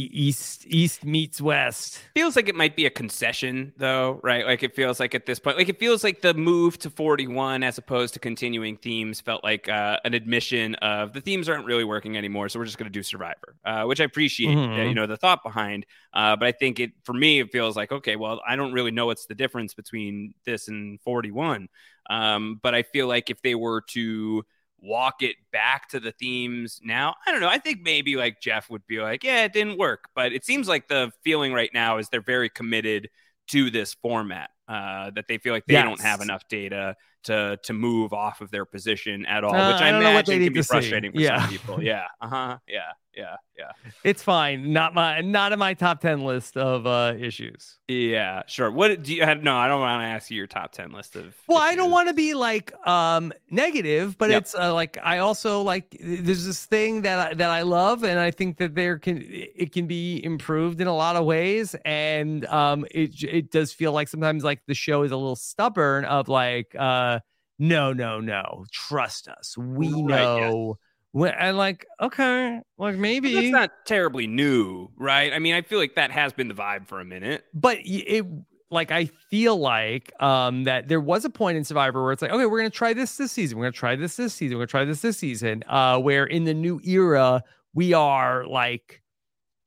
[0.00, 2.00] East East meets West.
[2.14, 5.38] feels like it might be a concession though right like it feels like at this
[5.38, 9.42] point like it feels like the move to 41 as opposed to continuing themes felt
[9.42, 12.90] like uh, an admission of the themes aren't really working anymore so we're just going
[12.90, 14.88] to do survivor uh, which i appreciate uh, Mhm.
[14.88, 17.90] you know the thought behind uh, but i think it for me it feels like
[17.90, 21.68] okay well i don't really know what's the difference between this and 41
[22.10, 24.44] um, but i feel like if they were to
[24.80, 27.14] walk it back to the themes now.
[27.26, 27.48] I don't know.
[27.48, 30.08] I think maybe like Jeff would be like, yeah, it didn't work.
[30.14, 33.08] But it seems like the feeling right now is they're very committed
[33.48, 34.50] to this format.
[34.68, 36.96] Uh, that they feel like they don't have enough data
[37.26, 40.14] to to move off of their position at all, Uh, which I, I don't know
[40.14, 40.68] what they imagine can be to see.
[40.68, 41.40] frustrating for Yeah.
[41.40, 41.82] some people.
[41.82, 42.06] Yeah.
[42.20, 42.58] Uh huh.
[42.66, 42.80] Yeah.
[43.14, 43.36] Yeah.
[43.58, 43.70] Yeah.
[44.04, 44.74] It's fine.
[44.74, 47.78] Not my not in my top 10 list of uh issues.
[47.88, 48.42] Yeah.
[48.46, 48.70] Sure.
[48.70, 49.24] What do you?
[49.36, 51.34] No, I don't want to ask you your top ten list of.
[51.48, 54.42] Well, I don't want to be like um negative, but Yep.
[54.42, 58.18] it's uh, like I also like there's this thing that I, that I love, and
[58.20, 62.44] I think that there can it can be improved in a lot of ways, and
[62.46, 66.28] um it it does feel like sometimes like the show is a little stubborn of
[66.28, 67.15] like uh
[67.58, 70.50] no no no trust us we Right, yeah.
[70.50, 70.78] know
[71.16, 75.32] Wh- and like okay like But maybe That's not terribly new, right?
[75.32, 77.44] I mean, I feel like that has been the vibe for a minute.
[77.54, 78.26] but it
[78.70, 82.32] like I feel like um that there was a point in Survivor where it's like,
[82.32, 84.66] okay, we're gonna try this this season, we're gonna try this this season, we're gonna
[84.66, 85.62] try this this season.
[85.68, 87.42] Uh, where in the new era
[87.72, 89.02] we are like,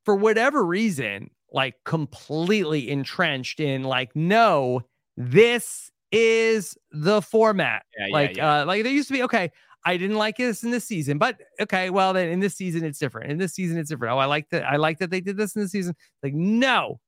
[0.06, 4.82] for whatever reason, like completely entrenched in like, no,
[5.18, 7.84] this is the format.
[7.98, 8.62] Yeah, yeah, like, yeah.
[8.62, 9.52] uh, like there used to be okay.
[9.86, 13.00] I didn't like this in this season, but okay, well then in this season it's
[13.00, 13.32] different.
[13.32, 14.14] In this season it's different.
[14.14, 14.66] Oh, I like that.
[14.66, 15.96] I like that they did this in this season.
[16.22, 17.00] Like, no,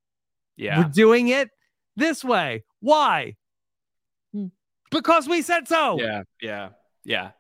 [0.56, 0.80] Yeah.
[0.80, 1.50] we're doing it
[1.98, 2.64] this way.
[2.80, 3.36] Why?
[4.90, 6.00] Because we said so.
[6.00, 6.70] Yeah, yeah,
[7.04, 7.32] yeah.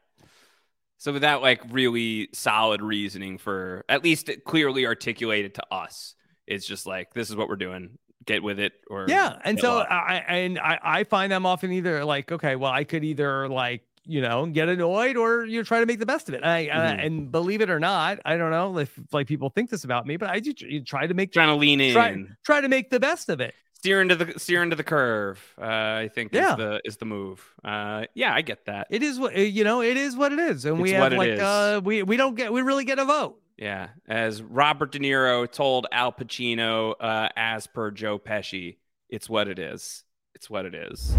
[0.98, 6.86] So without like really solid reasoning for at least clearly articulated to us, it's just
[6.86, 7.98] like this is what we're doing.
[8.32, 9.92] Get with it, or Yeah, and so lost.
[9.92, 13.82] I and I I find them often either like okay, well I could either like
[14.06, 16.44] you know get annoyed or you try to make the best of it.
[16.44, 17.06] I, uh, Mhm.
[17.06, 20.18] and believe it or not, I don't know if like people think this about me,
[20.18, 21.94] but I do you try to make Trying to lean in.
[21.94, 22.16] try,
[22.46, 23.54] try to make the best of it.
[23.74, 25.40] steer into the steer into the curve.
[25.60, 25.66] Uh,
[26.06, 26.52] I think Yeah.
[26.52, 27.44] is the is the move.
[27.64, 28.86] Uh, yeah, I get that.
[28.92, 29.82] It is what you know.
[29.82, 32.62] It is what it is, and we have like uh we we don't get we
[32.62, 33.41] really get a vote.
[33.62, 39.48] Yeah, as Robert De Niro told Al Pacino, uh, as per Joe Pesci, it's what
[39.48, 40.04] it is.
[40.34, 41.16] It's what it is.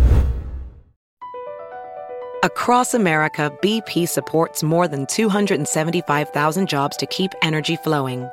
[2.42, 8.28] Across America, BP supports more than 275,000 jobs to keep energy flowing.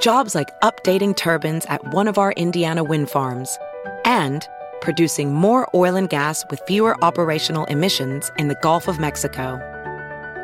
[0.00, 3.58] Jobs like updating turbines at one of our Indiana wind farms
[4.04, 4.46] and
[4.80, 9.75] producing more oil and gas with fewer operational emissions in the Gulf of Mexico.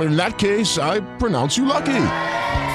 [0.00, 2.06] In that case, I pronounce you lucky.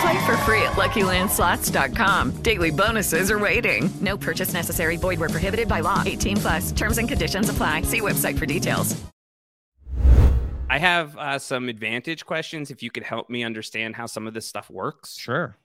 [0.02, 2.32] Play for free at LuckyLandSlots.com.
[2.42, 3.90] Daily bonuses are waiting.
[4.02, 4.98] No purchase necessary.
[4.98, 6.04] Void where prohibited by law.
[6.06, 6.72] 18 plus.
[6.72, 7.84] Terms and conditions apply.
[7.84, 8.96] See website for details.
[10.70, 12.70] I have uh, some advantage questions.
[12.70, 15.16] If you could help me understand how some of this stuff works.
[15.16, 15.56] Sure.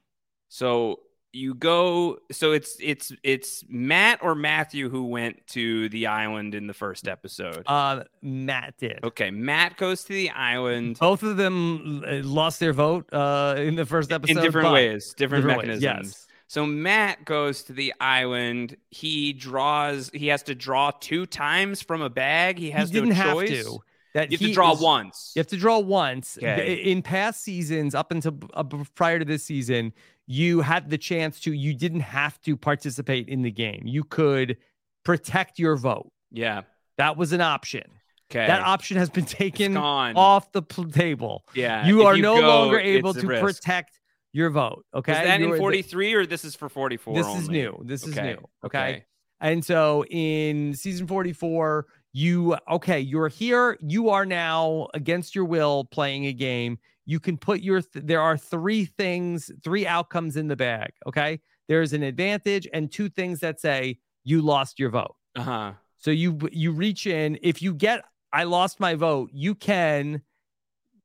[0.49, 1.01] So
[1.33, 2.19] you go.
[2.33, 7.07] So it's it's it's Matt or Matthew who went to the island in the first
[7.09, 7.63] episode.
[7.67, 9.01] Uh, Matt did.
[9.05, 10.99] Okay, Matt goes to the island.
[10.99, 15.15] Both of them uh, lost their vote uh, in the first episode in different ways,
[15.15, 15.83] different, ways, mechanisms.
[15.83, 16.27] yes.
[16.49, 18.77] So Matt goes to the island.
[18.91, 20.11] He draws.
[20.13, 22.59] He has to draw two times from a bag.
[22.59, 23.65] He has he didn't no have choice.
[23.65, 23.79] to.
[24.15, 25.33] That you have to draw is- once.
[25.37, 26.37] You have to draw once.
[26.37, 26.75] Okay.
[26.75, 28.65] In past seasons, up until uh,
[28.97, 29.93] prior to this season,
[30.33, 31.53] you had the chance to.
[31.53, 33.83] You didn't have to participate in the game.
[33.85, 34.59] You could
[35.05, 36.13] protect your vote.
[36.31, 36.63] Yeah.
[36.99, 37.83] That was an option.
[38.31, 38.47] Okay.
[38.47, 41.45] That option has been taken off the pl- table.
[41.53, 43.43] Yeah, You are you no go, longer able to risk.
[43.43, 43.99] protect
[44.33, 44.85] your vote.
[44.95, 45.11] Okay.
[45.13, 47.15] Was that You in are the- 43 or this is for 44?
[47.15, 47.83] this is new.
[47.85, 48.39] This is Okay, new.
[48.65, 49.05] Okay?
[49.41, 53.77] And so in season 44, you okay, you're here.
[53.81, 56.79] You are now against your will playing a game.
[57.07, 60.93] You can put your th- there are three things, three outcomes in the bag.
[61.07, 61.41] Okay.
[61.69, 65.17] There's an advantage and two things that say you lost your vote.
[65.37, 65.73] Uh huh.
[65.97, 67.39] So you you reach in.
[67.43, 70.23] If you get I lost my vote, you can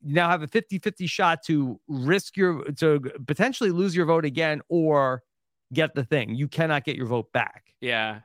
[0.03, 5.23] now have a 50-50 shot to risk your to potentially lose your vote again or
[5.73, 6.35] get the thing.
[6.35, 7.73] You cannot get your vote back.
[7.81, 8.19] Yeah.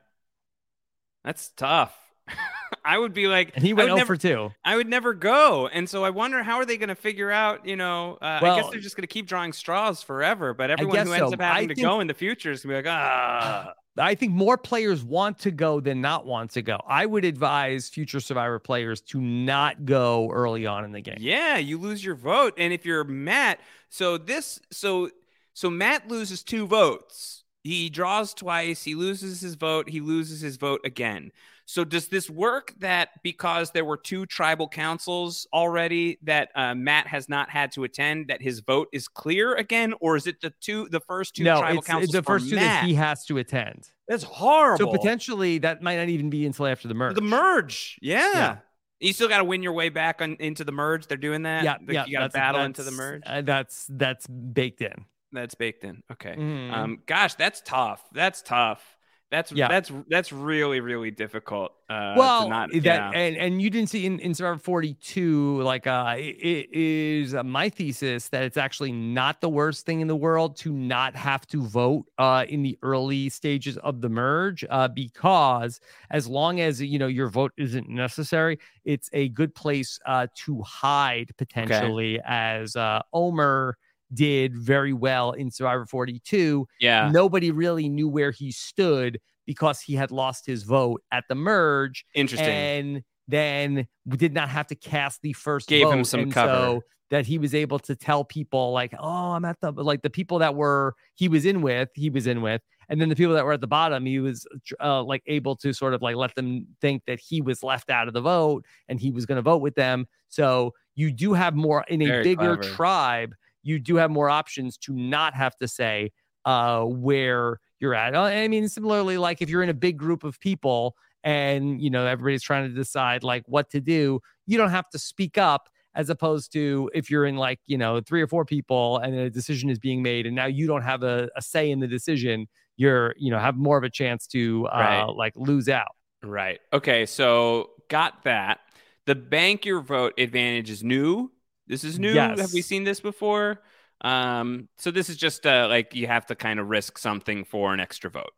[1.24, 1.96] That's tough.
[2.84, 4.50] I would be like, And he went would 0 never, for 2.
[4.64, 7.66] I would never go, and so I wonder how are they going to figure out?
[7.66, 10.54] You know, uh, I guess they're just going to keep drawing straws forever.
[10.54, 11.34] But everyone who ends so.
[11.34, 13.72] up having I to think- go in the future is going to be like, ah.
[13.98, 16.80] I think more players want to go than not want to go.
[16.86, 21.18] I would advise future survivor players to not go early on in the game.
[21.18, 23.60] Yeah, you lose your vote, and if you're Matt,
[23.90, 25.10] so this, so
[25.52, 27.44] so Matt loses two votes.
[27.62, 28.82] He draws twice.
[28.84, 29.90] He loses his vote.
[29.90, 31.30] He loses his vote again.
[31.70, 37.06] So does this work that because there were two tribal councils already that uh, Matt
[37.06, 40.52] has not had to attend, that his vote is clear again, or is it the
[40.60, 42.10] two, the first two no, tribal it's, councils?
[42.10, 42.82] the first two Matt?
[42.82, 43.88] that he has to attend.
[44.08, 44.92] That's horrible.
[44.92, 47.14] So potentially that might not even be until after the merge.
[47.14, 48.32] the merge, yeah.
[48.32, 48.56] Yeah.
[48.98, 51.06] You still got to win your way back on, into the merge.
[51.06, 51.62] They're doing that.
[51.62, 52.04] yeah, Like, yeah.
[52.04, 53.22] You got to battle into the merge.
[53.24, 55.04] uh, that's that's baked in.
[55.30, 56.02] That's baked in.
[56.10, 56.34] Okay.
[56.36, 56.72] Mhm.
[56.72, 58.02] Um, gosh, that's tough.
[58.12, 58.96] That's tough.
[59.30, 59.68] That's Yeah.
[59.68, 61.72] that's that's really really difficult.
[61.88, 63.10] Uh, well, to not, that yeah.
[63.10, 67.44] and and you didn't see in, in Survivor 42, like uh, it, it is uh,
[67.44, 71.46] my thesis that it's actually not the worst thing in the world to not have
[71.48, 76.82] to vote uh, in the early stages of the merge, uh, because as long as
[76.82, 82.74] you know your vote isn't necessary, it's a good place uh, to hide potentially, as
[82.74, 83.76] uh, Omar
[84.12, 87.08] did very well in Survivor 42 yeah.
[87.12, 92.04] nobody really knew where he stood because he had lost his vote at the merge.
[92.14, 92.46] Interesting.
[92.48, 96.52] And then we did not have to cast the first Gave him some and cover.
[96.52, 100.10] So that he was able to tell people like, oh, I'm at the like the
[100.10, 103.34] people that were he was in with, he was in with, and then the people
[103.34, 104.46] that were at the bottom, he was
[104.80, 108.06] uh, like able to sort of like let them think that he was left out
[108.06, 110.06] of the vote and he was going to vote with them.
[110.28, 112.74] So you do have more in a Very bigger clever.
[112.74, 113.34] tribe.
[113.62, 116.12] You do have more options to not have to say
[116.44, 118.14] uh where you're at.
[118.14, 121.90] Uh, I mean, similarly, like if you're in a big group of people and you
[121.90, 125.68] know everybody's trying to decide like what to do, you don't have to speak up
[125.94, 129.28] as opposed to if you're in like you know three or four people and a
[129.28, 132.46] decision is being made and now you don't have a, a say in the decision
[132.76, 135.08] you're you know have more of a chance to uh Right.
[135.08, 136.60] like lose out Right.
[136.72, 137.06] Okay.
[137.06, 138.60] So got that.
[139.06, 141.32] The bank your vote advantage is new.
[141.70, 142.12] This is new.
[142.12, 142.40] Yes.
[142.40, 143.62] Have we seen this before?
[144.02, 147.72] Um, so this is just uh, like you have to kind of risk something for
[147.72, 148.32] an extra vote.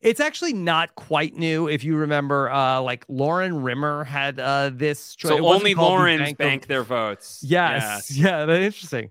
[0.00, 1.68] It's actually not quite new.
[1.68, 5.14] If you remember, uh, like Lauren Rimmer had uh, this.
[5.14, 7.40] cho- So only Laurens Bank their votes.
[7.46, 9.10] Yes, yeah, that's interesting.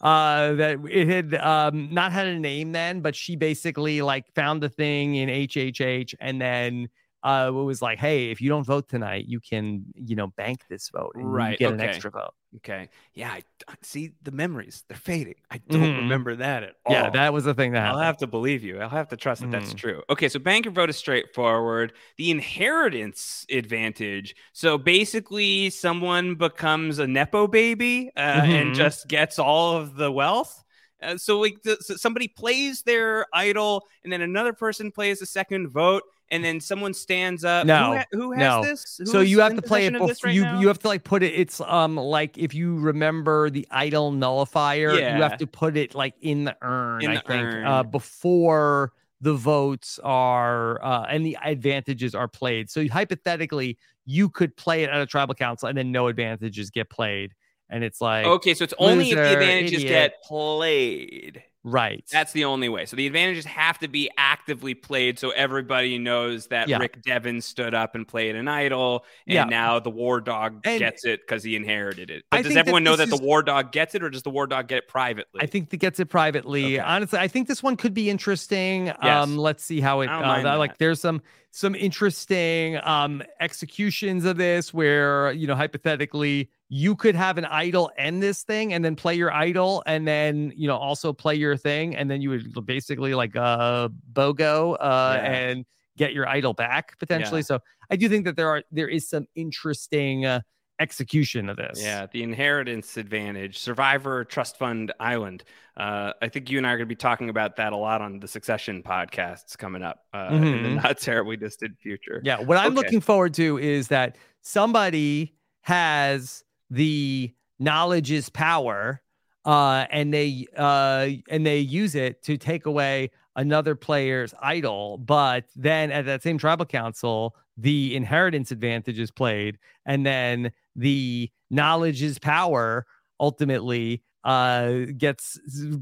[0.00, 4.62] Uh, that it had um not had a name then, but she basically like found
[4.62, 6.88] the thing in HHH and then
[7.22, 10.64] uh it was like, hey, if you don't vote tonight, you can you know bank
[10.68, 11.58] this vote and you Right.
[11.58, 12.34] get an extra vote.
[12.56, 12.88] Okay.
[13.14, 13.30] Yeah.
[13.32, 14.84] I, I- see the memories.
[14.88, 15.36] They're fading.
[15.50, 15.96] I don't Mhm.
[15.98, 16.92] remember that at all.
[16.94, 18.04] Yeah, that was the thing that I'll happened.
[18.06, 18.78] have to believe you.
[18.80, 19.78] I'll have to trust that that's Mhm.
[19.78, 20.02] true.
[20.10, 21.94] Okay, so bank your vote is straightforward.
[22.18, 24.34] The inheritance advantage.
[24.52, 28.74] So basically, someone becomes a nepo baby uh, and Mhm.
[28.74, 30.62] just gets all of the wealth.
[31.02, 35.26] Uh, so like the, so somebody plays their idol, and then another person plays the
[35.26, 36.02] second vote,
[36.32, 37.66] and then someone stands up.
[37.66, 38.64] No, who, ha- who has no.
[38.64, 39.00] this?
[39.04, 40.60] so you have to play it possession of this before right you now?
[40.60, 41.34] you have to like put it.
[41.34, 46.14] It's um like if you remember the idol nullifier, you have to put it like
[46.22, 47.02] in the urn.
[47.02, 52.70] In I the think uh, before the votes are uh, and the advantages are played.
[52.70, 56.88] So hypothetically, you could play it at a tribal council and then no advantages get
[56.88, 57.34] played,
[57.68, 59.88] and it's like Okay, so it's only if the advantages idiot.
[59.90, 61.42] get played.
[61.64, 62.04] Right.
[62.10, 62.86] That's the only way.
[62.86, 66.78] So the advantages have to be actively played so everybody knows that Yeah.
[66.78, 69.44] Rick Devens stood up and played an idol and Yeah.
[69.44, 72.24] now the war dog And- gets it because he inherited it.
[72.32, 74.10] I But does think that everyone know that is- the war dog gets it or
[74.10, 75.40] does the war dog get it privately?
[75.40, 76.80] I think that gets it privately.
[76.80, 78.92] Honestly, I think this one could be interesting.
[79.00, 80.08] Um, let's see how it.
[80.08, 81.22] I Uh, like, there's some
[81.54, 87.90] some interesting um executions of this where you know hypothetically you could have an idol
[87.98, 91.56] end this thing and then play your idol and then you know also play your
[91.56, 95.32] thing and then you would basically like uh bogo uh Yeah.
[95.32, 95.66] and
[95.98, 97.42] get your idol back potentially.
[97.42, 97.58] So
[97.90, 100.40] I do think that there are there is some interesting uh,
[100.82, 101.80] execution of this.
[101.80, 105.44] Yeah, the inheritance advantage, Survivor Trust Fund Island.
[105.76, 108.02] Uh, I think you and I are going to be talking about that a lot
[108.02, 110.82] on the Succession podcasts coming up uh, in the Mhm.
[110.82, 112.20] not terribly distant future.
[112.24, 112.74] Yeah, what I'm Okay.
[112.76, 119.00] looking forward to is that somebody has the knowledge is power,
[119.44, 124.98] uh, and they uh, and they use it to take away another player's idol.
[124.98, 131.30] But then at that same tribal council, the inheritance advantage is played, and then the
[131.50, 132.86] knowledge is power
[133.20, 135.36] ultimately uh gets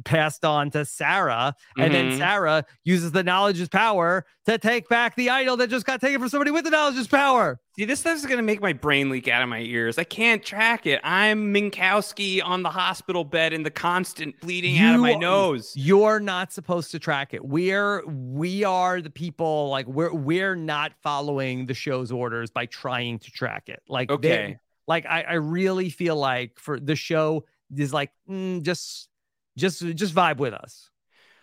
[0.07, 2.17] passed on to Sarah and then Mhm.
[2.19, 6.21] Sarah uses the knowledge is power to take back the idol that just got taken
[6.21, 7.61] from somebody with the knowledge is power.
[7.77, 9.99] See, this stuff is going to make my brain leak out of my ears.
[9.99, 11.01] I can't track it.
[11.05, 15.75] I'm Minkowski on the hospital bed in the constant bleeding out of my nose.
[15.77, 17.45] You're not supposed to track it.
[17.45, 23.19] We're we are the people like we're we're not following the show's orders by trying
[23.19, 23.83] to track it.
[23.87, 24.59] Like they- Okay.
[24.87, 27.45] Like I, I really feel like for the show
[27.77, 29.09] is like mm, just
[29.57, 30.91] just just vibe with us.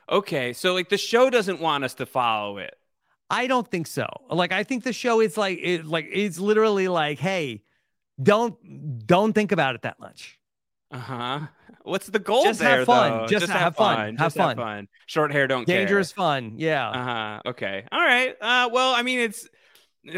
[0.10, 2.76] Okay, so like the show doesn't want us to follow it.
[3.30, 4.08] I don't think so.
[4.30, 7.64] Like I think the show is like it like it's literally like, hey,
[8.22, 8.56] don't
[9.06, 10.40] don't think about it that much.
[10.92, 11.40] Uh huh.
[11.84, 12.80] What's the goal Just there?
[12.80, 13.12] have fun.
[13.12, 13.28] though?
[13.28, 13.98] Just have fun.
[13.98, 14.58] Have Just have fun.
[14.58, 14.88] fun.
[15.06, 15.80] Short hair don't care.
[15.80, 16.24] Dangerous care.
[16.24, 16.54] fun.
[16.58, 16.90] Yeah.
[16.90, 17.42] Uh huh.
[17.48, 17.86] Okay.
[17.92, 18.36] All right.
[18.42, 18.70] Uh.
[18.72, 19.48] Well, I mean, it's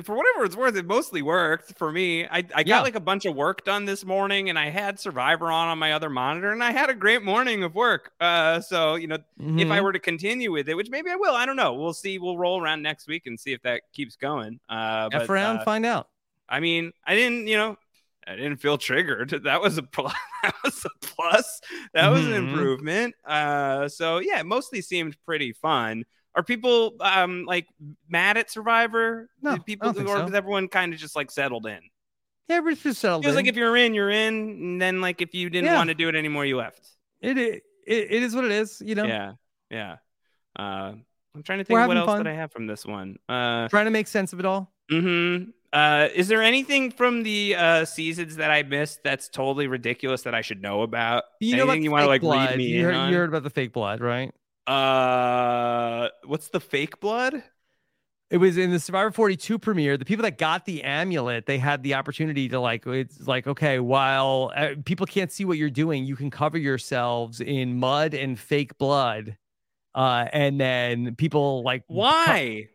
[0.04, 0.76] for whatever it's worth.
[0.76, 2.26] It mostly worked for me.
[2.26, 2.82] I I got Yeah.
[2.82, 5.94] like a bunch of work done this morning, and I had Survivor on on my
[5.94, 8.12] other monitor, and I had a great morning of work.
[8.20, 8.62] Uh.
[8.62, 9.84] So you know, if I Mhm.
[9.84, 11.74] were to continue with it, which maybe I will, I don't know.
[11.74, 12.18] We'll see.
[12.20, 14.60] We'll roll around next week and see if that keeps going.
[14.70, 15.10] Uh.
[15.12, 16.10] F around, uh, find out.
[16.48, 17.78] I mean, I didn't, you know,
[18.28, 19.30] I didn't feel triggered.
[19.44, 20.14] That was a plus.
[20.44, 21.62] That was a plus.
[21.94, 22.52] That was an Mhm.
[22.54, 23.16] improvement.
[23.26, 26.06] Uh, so yeah, it mostly seemed pretty fun.
[26.36, 27.68] Are people um like
[28.08, 29.30] mad at Survivor?
[29.42, 29.94] No, Did people or
[30.28, 30.34] so.
[30.34, 31.80] everyone kind of just like settled in?
[32.48, 33.38] Yeah, everybody's just settled Feels in.
[33.38, 35.76] like if you're in, you're in, and then like if you didn't Yeah.
[35.76, 36.88] want to do it anymore, you left.
[37.22, 39.06] it, it it is what it is, you know.
[39.06, 39.34] Yeah,
[39.72, 39.96] yeah.
[40.58, 40.94] Uh,
[41.36, 42.24] I'm trying to think what else fun.
[42.24, 43.18] did I have from this one.
[43.28, 44.74] Uh, Trying to make sense of it all.
[44.92, 45.52] Mm-hmm.
[45.72, 50.34] Uh, is there anything from the uh, seasons that I missed that's totally ridiculous that
[50.34, 51.26] I should know about?
[51.40, 52.50] You know Anything you want to like blood.
[52.50, 54.34] read me you in heard, you heard about the fake blood, right?
[54.70, 57.42] Uh, what's the fake blood?
[58.30, 59.98] It was in the Survivor 42 premiere.
[59.98, 63.80] The people that got the amulet, they had the opportunity to like, it's like, okay,
[63.80, 68.38] while uh, people can't see what you're doing, you can cover yourselves in mud and
[68.40, 69.36] fake blood.
[69.96, 72.70] Uh, and then people like, Why?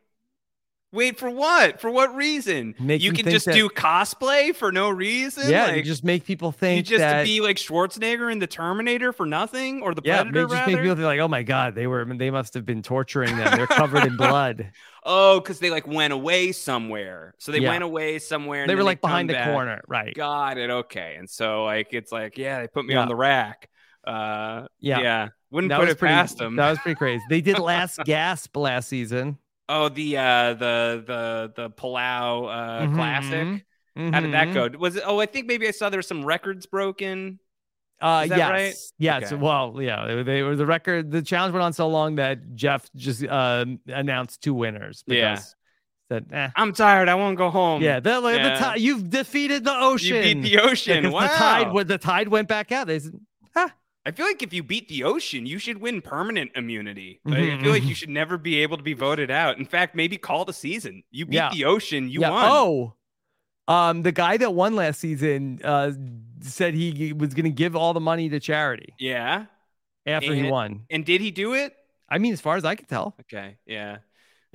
[0.94, 1.80] Wait for what?
[1.80, 2.74] For what reason?
[2.78, 5.50] Make you can just that- do cosplay for no reason.
[5.50, 8.46] yeah, like, you just make people think you just that, be like Schwarzenegger in the
[8.46, 10.72] Terminator for nothing, or the yeah, Predator make, just rather.
[10.72, 13.56] make people think like, oh my God, they were, they must have been torturing them.
[13.56, 14.70] They're covered in blood.
[15.04, 17.34] Oh, because they like went away somewhere.
[17.38, 17.70] So they Yeah.
[17.70, 18.62] went away somewhere.
[18.62, 19.50] and They were like come behind the back.
[19.50, 20.14] corner, right?
[20.14, 20.70] Got it.
[20.70, 21.16] Okay.
[21.18, 23.00] And so like it's like yeah, they put me Yeah.
[23.02, 23.68] on the rack.
[24.06, 25.00] Uh, Yeah.
[25.00, 25.28] yeah.
[25.50, 26.56] Wouldn't That put it pretty, past them.
[26.56, 27.22] That was pretty crazy.
[27.28, 29.38] They did Last Gasp last season.
[29.68, 32.94] Oh, the uh, the the the Palau uh, Mhm.
[32.94, 33.66] classic.
[33.96, 34.72] How did that Mhm.
[34.72, 34.78] go?
[34.78, 35.04] Was it?
[35.06, 37.38] Oh, I think maybe I saw there were some records broken.
[38.00, 38.74] Uh, Is that yes, right?
[38.98, 39.32] yes.
[39.32, 39.40] Okay.
[39.40, 41.10] Well, yeah, they- were the record.
[41.12, 45.04] The challenge went on so long that Jeff just uh, announced two winners.
[45.06, 45.34] Yeah.
[45.34, 45.54] Because
[46.10, 46.50] said, eh.
[46.56, 47.08] I'm tired.
[47.08, 47.82] I won't go home.
[47.82, 48.58] yeah, the, like, Yeah.
[48.58, 50.16] the ti- you've defeated the ocean.
[50.16, 51.04] You beat the ocean.
[51.04, 51.20] 'cause wow.
[51.22, 52.88] The tide, the tide went back out.
[52.88, 53.12] They said,
[54.06, 57.20] I feel like if you beat the ocean, you should win permanent immunity.
[57.24, 57.88] Like, I feel like mhm.
[57.88, 59.56] you should never be able to be voted out.
[59.58, 61.02] In fact, maybe call the season.
[61.10, 61.50] You beat Yeah.
[61.50, 62.30] the ocean, you yeah.
[62.30, 62.44] won.
[62.46, 62.94] Oh,
[63.66, 65.92] um, the guy that won last season uh,
[66.40, 69.46] said he was going to give all the money to charity yeah.
[70.06, 70.84] after he won.
[70.90, 71.74] And did he do it?
[72.08, 73.14] I mean, as far as I can tell.
[73.22, 73.56] Okay.
[73.64, 73.98] Yeah.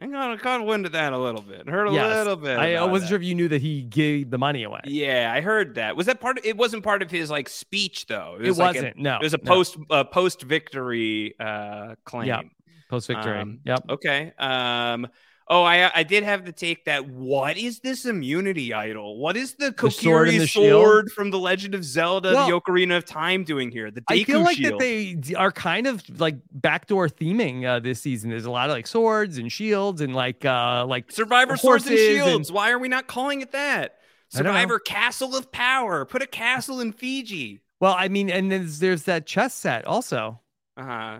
[0.01, 1.67] I got I caught wind of that a little bit.
[1.67, 2.15] Heard a Yes.
[2.15, 2.57] little bit.
[2.57, 3.07] I, I wasn't that.
[3.09, 4.81] sure if you knew that he gave the money away.
[4.85, 5.95] Yeah, I heard that.
[5.95, 6.55] Was that part of it?
[6.57, 8.37] Wasn't part of his like speech though.
[8.39, 9.43] It was like wasn't, no, it was a no.
[9.43, 12.27] post uh, post victory uh, claim.
[12.27, 12.41] Yeah,
[12.89, 13.39] post victory.
[13.39, 13.83] Um, yep.
[13.89, 14.31] Okay.
[14.37, 15.07] Um.
[15.51, 19.17] Oh, I I did have the take that what is this immunity idol?
[19.17, 22.97] What is the The sword the sword, from the Legend of Zelda, Well, the Ocarina
[22.97, 23.89] of Time doing here?
[23.89, 24.73] The Deku I feel like shield.
[24.73, 28.29] that they are kind of like backdoor theming uh, this season.
[28.29, 31.97] There's a lot of like swords and shields and like uh like Survivor swords and
[31.97, 32.51] shields.
[32.51, 33.95] Why are we not calling it that?
[34.35, 34.51] I don't know.
[34.51, 36.05] Survivor Castle of Power.
[36.05, 37.61] Put a castle in Fiji.
[37.79, 40.39] Well, I mean, and there's there's that chess set also,
[40.77, 41.19] Uh huh.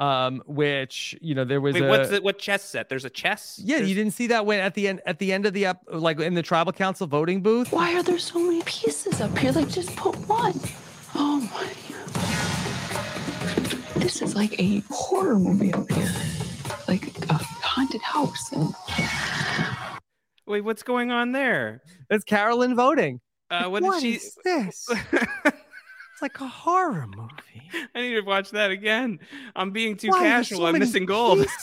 [0.00, 2.88] Um, which you know there was Wait, a what's the, what chess set?
[2.88, 3.60] There's a chess.
[3.62, 3.76] yeah.
[3.78, 6.18] You didn't see that when at the end at the end of the up like
[6.18, 7.70] in the tribal council voting booth.
[7.70, 9.52] Why are there so many pieces up here?
[9.52, 10.58] Like, just put one.
[11.14, 11.70] Oh my.
[14.00, 16.10] This is like a horror movie up here.
[16.88, 18.50] Like a haunted house.
[18.52, 18.74] And
[20.46, 21.82] Wait, what's going on there?
[22.08, 23.20] It's Carolyn voting.
[23.50, 24.14] Uh, what What did she?
[24.14, 24.88] is this?
[26.20, 27.70] It's like a horror movie.
[27.94, 29.20] I need to watch that again.
[29.56, 30.58] I'm being too Why casual.
[30.58, 31.46] so I'm missing gold.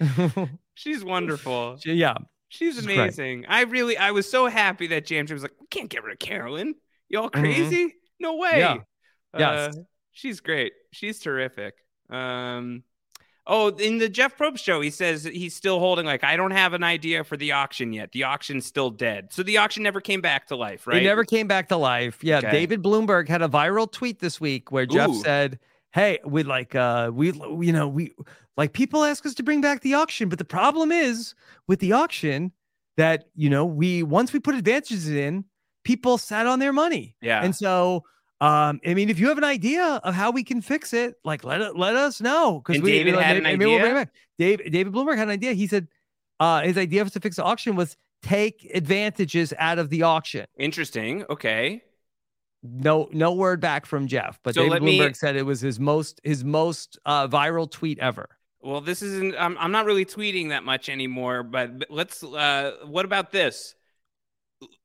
[0.74, 1.78] She's wonderful.
[1.84, 2.14] yeah,
[2.48, 2.98] She's she's great.
[2.98, 3.44] amazing.
[3.48, 6.18] I really, I was so happy that James was like, we can't get rid of
[6.18, 6.74] Carolyn.
[7.08, 7.40] Y'all Mhm.
[7.40, 7.94] crazy?
[8.18, 8.58] No way.
[8.58, 8.76] Yeah.
[9.38, 9.76] Yes.
[9.76, 9.80] Uh,
[10.12, 10.72] she's great.
[10.92, 11.74] She's terrific.
[12.10, 12.82] Um,
[13.46, 16.72] oh, in the Jeff Probst show, he says he's still holding like, I don't have
[16.72, 18.12] an idea for the auction yet.
[18.12, 19.32] The auction's still dead.
[19.32, 21.02] So the auction never came back to life, right?
[21.02, 22.22] It never came back to life.
[22.22, 22.50] Yeah, Okay.
[22.50, 25.22] David Bloomberg had a viral tweet this week where Jeff Ooh.
[25.22, 25.58] said,
[25.92, 28.12] "Hey, we like uh we you know, we
[28.56, 31.34] like people ask us to bring back the auction, but the problem is
[31.66, 32.52] with the auction
[32.96, 35.44] that, you know, we once we put advantages in,
[35.84, 37.16] people sat on their money.
[37.20, 37.42] Yeah.
[37.42, 38.04] And so
[38.40, 41.44] um, I mean, if you have an idea of how we can fix it, like
[41.44, 42.60] let it let us know.
[42.64, 44.04] Because we David had an maybe- maybe we'll bring it idea?
[44.06, 44.14] back.
[44.38, 45.52] Dave, David Bloomberg had an idea.
[45.52, 45.88] He said
[46.40, 50.46] uh, his idea was to fix the auction was take advantages out of the auction.
[50.58, 51.24] Interesting.
[51.30, 51.82] Okay.
[52.62, 55.60] No, no word back from Jeff, but So David let me- Bloomberg said it was
[55.60, 58.28] his most his most uh, viral tweet ever.
[58.62, 59.34] Well, this isn't.
[59.38, 61.42] I'm, I'm not really tweeting that much anymore.
[61.42, 62.22] But but let's.
[62.24, 63.74] Uh, what about this?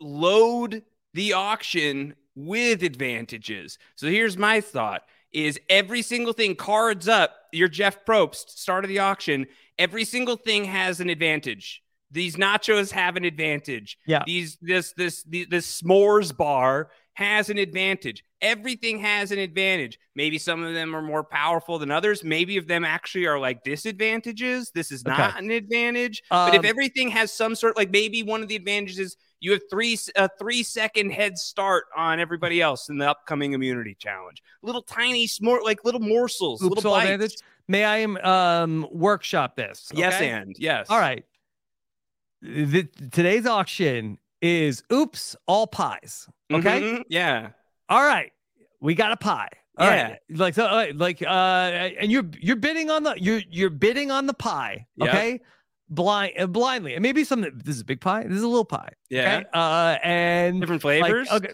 [0.01, 0.83] Load
[1.13, 2.15] the auction
[2.47, 3.77] with advantages.
[3.95, 7.35] So here's my thought: is every single thing cards up.
[7.51, 9.47] Your Jeff Probst start of the auction.
[9.77, 11.81] Every single thing has an advantage.
[12.11, 13.97] These nachos have an advantage.
[14.07, 14.23] Yeah.
[14.25, 18.23] These this this the- this s'mores bar has an advantage.
[18.41, 19.99] Everything has an advantage.
[20.15, 22.23] Maybe some of them are more powerful than others.
[22.23, 24.71] Maybe of them actually are like disadvantages.
[24.73, 25.39] This is not Okay.
[25.39, 26.21] an advantage.
[26.29, 29.61] but if Um, everything has some sort, like maybe one of the advantages you have
[29.69, 34.41] three a three second head start on everybody else in the upcoming immunity challenge.
[34.61, 37.09] Little tiny small like little morsels, Oops, little bites.
[37.09, 37.35] advantage.
[37.67, 39.89] May I um workshop this?
[39.93, 40.87] Yes, and yes.
[40.89, 41.23] All right.
[42.41, 46.27] The, today's auction is oops, all pies.
[46.51, 46.81] Okay.
[46.81, 47.49] Mhm, Yeah.
[47.89, 48.31] All right.
[48.79, 49.49] We got a pie.
[49.77, 50.03] All Yeah.
[50.11, 50.19] right.
[50.29, 54.33] Like so like uh and you're you're bidding on the you're you're bidding on the
[54.33, 54.87] pie.
[54.95, 55.07] Yep.
[55.89, 56.93] Blind uh, blindly.
[56.93, 58.23] And maybe some this is a big pie.
[58.23, 58.93] This is a little pie.
[59.09, 59.37] Yeah.
[59.37, 59.45] Okay.
[59.53, 61.31] Uh and Different like, flavors?
[61.31, 61.53] okay.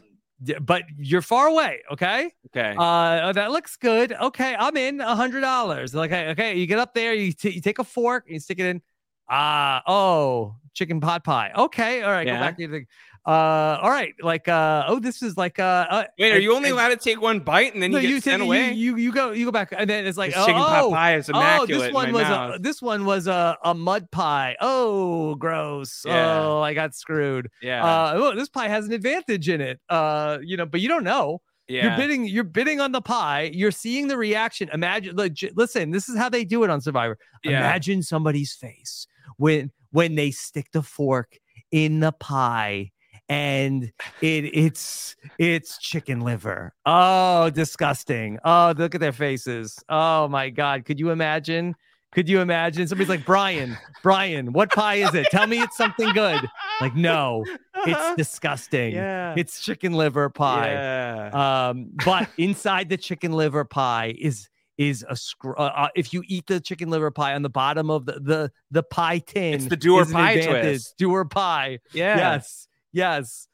[0.62, 2.30] But you're far away, okay?
[2.48, 2.76] Okay.
[2.78, 4.12] Uh, that looks good.
[4.12, 5.96] Okay, I'm in a hundred dollars.
[5.96, 8.40] Like, okay, okay, you get up there, you, t- you take a fork, and you
[8.42, 8.82] stick it in.
[9.30, 11.52] Ah, oh, chicken pot pie.
[11.56, 12.34] Okay, all right, Yeah.
[12.36, 12.86] go back to.
[13.26, 16.56] Uh, all right, like, uh, oh, this is like, uh, uh Wait, are and- you
[16.56, 18.72] only and- allowed to take one bite and then no, you get you sent away?
[18.72, 20.92] You, you you go you go back, and then it's like, This oh, chicken pot
[20.92, 22.56] pie is oh, this one was mouth.
[22.56, 24.56] a this one was a, a mud pie.
[24.62, 26.04] Oh, gross.
[26.06, 26.40] Yeah.
[26.40, 27.50] Oh, I got screwed.
[27.64, 27.84] Yeah.
[27.84, 29.80] Uh, oh, this pie has an advantage in it.
[29.90, 31.42] Uh, you know, but you don't know.
[31.68, 31.88] Yeah.
[31.88, 32.28] You're bidding.
[32.28, 33.50] You're bidding on the pie.
[33.52, 34.70] You're seeing the reaction.
[34.72, 35.18] Imagine.
[35.34, 35.90] J- listen.
[35.90, 37.18] This is how they do it on Survivor.
[37.44, 37.58] Yeah.
[37.58, 39.08] Imagine somebody's face
[39.38, 41.40] when when they stick the fork
[41.72, 42.92] in the pie
[43.30, 46.74] and it it's it's chicken liver.
[46.86, 48.40] Oh, disgusting.
[48.44, 49.78] Oh, look at their faces.
[49.90, 50.86] Oh my god.
[50.86, 51.76] Could you imagine?
[52.14, 52.88] Could you imagine?
[52.88, 55.28] Somebody's like, Brian, Brian, what pie is it?
[55.32, 56.40] Tell me it's something good.
[56.80, 57.44] Like, no,
[57.86, 58.94] it's disgusting.
[58.94, 59.34] Yeah.
[59.36, 60.72] It's chicken liver pie.
[60.72, 61.68] Yeah.
[61.70, 64.48] Um, but inside the chicken liver pie is
[64.78, 67.90] is a scr- uh, uh, if you eat the chicken liver pie on the bottom
[67.90, 70.96] of the the the pie tin, It's the do or is an pie twist.
[70.98, 71.80] Do or pie.
[71.92, 72.18] Yeah.
[72.18, 72.68] Yes.
[72.96, 73.48] Yes.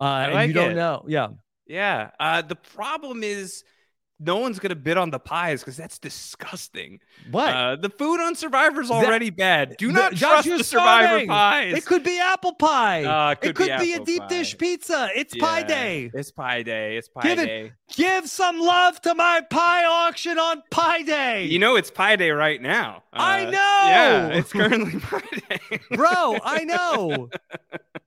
[0.00, 0.74] Uh, and like you don't it.
[0.76, 1.04] know.
[1.08, 1.28] Yeah.
[1.66, 2.10] Yeah.
[2.20, 3.64] Uh, the problem is
[4.18, 7.00] no one's gonna bid on the pies because that's disgusting.
[7.30, 7.48] What?
[7.54, 9.76] Uh, the food on Survivor is That- already bad.
[9.76, 11.28] Do not Josh, trust the Survivor starving.
[11.28, 11.74] pies.
[11.76, 13.04] It could be apple pie.
[13.04, 14.28] Uh, it it could could be be, a deep pie.
[14.28, 15.10] dish pizza.
[15.14, 16.10] It's pie day.
[16.14, 16.96] It's pie day.
[16.96, 17.60] It's pie Give day.
[17.66, 17.72] it.
[17.94, 21.44] Give some love to my pie auction on Pie Day.
[21.44, 23.02] You know it's pie day right now.
[23.12, 23.58] I Uh, know.
[23.90, 25.80] Yeah, it's currently pie day.
[25.90, 27.28] Bro, I know.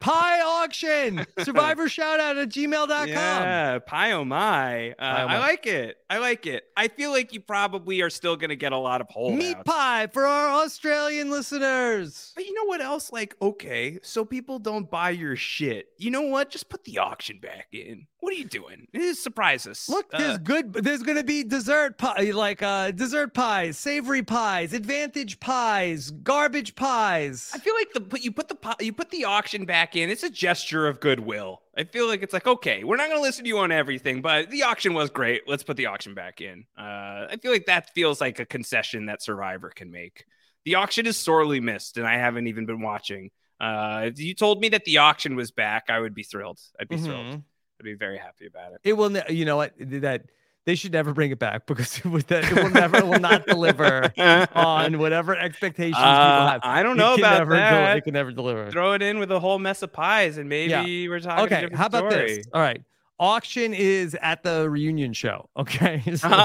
[0.00, 1.26] Pie auction.
[1.40, 3.08] Survivor shout out at gmail.com.
[3.08, 4.90] Yeah, pie oh my.
[4.92, 5.98] Uh, oh I like it.
[6.08, 6.64] I like it.
[6.76, 9.38] I feel like you probably are still gonna get a lot of holdouts.
[9.44, 12.32] Meat pie for our Australian listeners.
[12.34, 13.12] But you know what else?
[13.12, 15.88] Like, okay, so people don't buy your shit.
[15.98, 16.50] You know what?
[16.50, 18.06] Just put the auction back in.
[18.20, 18.86] What are you doing?
[18.92, 19.88] Eh, Surprise us.
[19.88, 20.72] Look, there's Uh, good.
[20.74, 27.50] There's gonna be dessert pie, like uh, dessert pies, savory pies, advantage pies, garbage pies.
[27.54, 30.10] I feel like the put you put the you put the auction back in.
[30.10, 31.62] It's a gesture of goodwill.
[31.76, 34.22] I feel like it's like okay, we're not going to listen to you on everything,
[34.22, 35.42] but the auction was great.
[35.46, 36.64] Let's put the auction back in.
[36.78, 40.24] Uh, I feel like that feels like a concession that Survivor can make.
[40.64, 43.30] The auction is sorely missed, and I haven't even been watching.
[43.58, 46.60] Uh, if you told me that the auction was back, I would be thrilled.
[46.78, 47.26] I'd be thrilled.
[47.26, 47.42] Mhm.
[47.80, 48.80] I'd be very happy about it.
[48.84, 49.16] It will.
[49.30, 49.74] You know what?
[49.78, 50.24] That
[50.66, 53.46] they should never bring it back because it, would, it will never it will not
[53.46, 54.12] deliver
[54.54, 56.60] on whatever expectations people Uh, have.
[56.62, 57.96] I don't know about that.
[57.96, 58.70] it can never deliver.
[58.70, 61.08] Throw it in with a whole mess of pies, and maybe Yeah.
[61.08, 61.44] we're talking.
[61.46, 62.36] Okay, how about story.
[62.36, 62.46] this?
[62.52, 62.82] All right,
[63.18, 65.48] auction is at the reunion show.
[65.56, 66.28] Okay, so,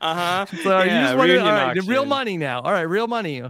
[0.00, 0.46] uh-huh.
[0.62, 2.60] so you Yeah, just want to, all right, the real money now.
[2.62, 3.42] All right, real money.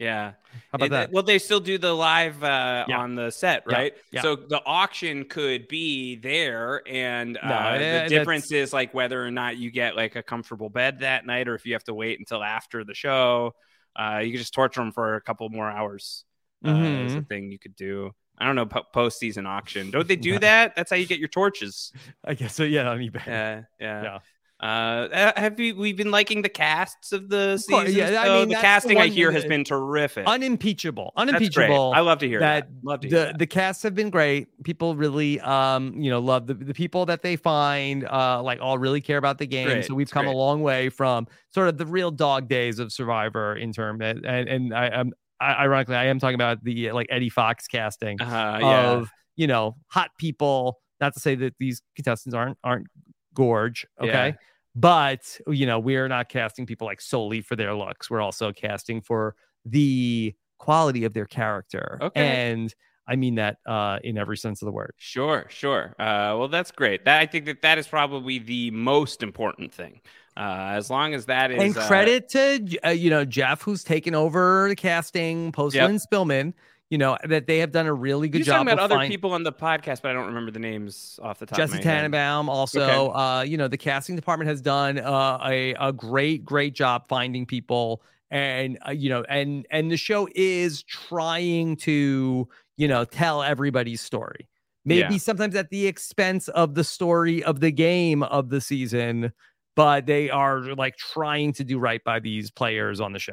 [0.00, 0.32] How Yeah.
[0.72, 1.10] about It- that?
[1.12, 2.98] Well, they still do the live uh, Yeah.
[2.98, 3.94] on the set, right?
[4.10, 4.22] yeah.
[4.22, 9.30] So the auction could be there, and uh, No, the difference is like whether or
[9.30, 12.18] not you get like a comfortable bed that night, or if you have to wait
[12.18, 13.54] until after the show.
[13.96, 16.24] Uh, you can just torture them for a couple more hours.
[16.66, 16.72] Uh,
[17.06, 18.10] is a thing you could do.
[18.38, 19.90] I don't know po- post season auction.
[19.92, 20.74] Don't they do that?
[20.74, 21.92] That's how you get your torches.
[22.24, 22.64] I guess so.
[22.64, 23.22] Yeah, on eBay.
[23.26, 24.02] Yeah, yeah.
[24.02, 24.18] Yeah.
[24.60, 25.74] Uh, have you?
[25.76, 27.94] We've been liking the casts of the seasons.
[27.94, 30.26] yeah, I mean, the that's the casting I hear has been terrific.
[30.26, 32.68] unimpeachable unimpeachable I love to hear that.
[32.68, 33.38] that Love to the that.
[33.38, 37.20] the casts have been great people really um you know love the, the people that
[37.22, 39.84] they find uh like all really care about the game great.
[39.84, 40.34] so we've It's come great.
[40.34, 44.24] a long way from sort of the real dog days of survivor in term and
[44.24, 48.58] and, and i am ironically i am talking about the like eddie fox casting Uh,
[48.60, 48.90] yeah.
[48.92, 50.78] of you know, hot people.
[51.00, 52.86] Not to say that these contestants aren't aren't
[53.34, 54.28] gorge, okay?
[54.28, 54.32] Yeah.
[54.76, 58.10] But you know, we're not casting people like solely for their looks.
[58.10, 61.98] We're also casting for the quality of their character.
[62.00, 62.20] Okay.
[62.50, 62.74] And
[63.06, 64.94] I mean that uh in every sense of the word.
[64.96, 65.94] Sure, sure.
[65.98, 67.04] Uh, well, that's great.
[67.04, 70.00] That I think that that is probably the most important thing.
[70.36, 73.84] Uh, as long as that is and uh, credit to uh, you know Jeff, who's
[73.84, 75.86] taken over the casting post Yep.
[75.86, 76.54] Lynne Spillman.
[76.90, 78.66] You know that they have done a really good You're job.
[78.66, 81.38] talking about other find- people on the podcast, but I don't remember the names off
[81.38, 81.56] the top.
[81.56, 81.96] Jesse of my head.
[82.02, 83.18] Tannenbaum, also, Okay.
[83.18, 87.46] uh, you know, the casting department has done uh, a a great, great job finding
[87.46, 93.42] people, and uh, you know, and and the show is trying to, you know, tell
[93.42, 94.48] everybody's story.
[94.84, 95.18] Maybe Yeah.
[95.18, 99.32] sometimes at the expense of the story of the game of the season,
[99.74, 103.32] but they are like trying to do right by these players on the show.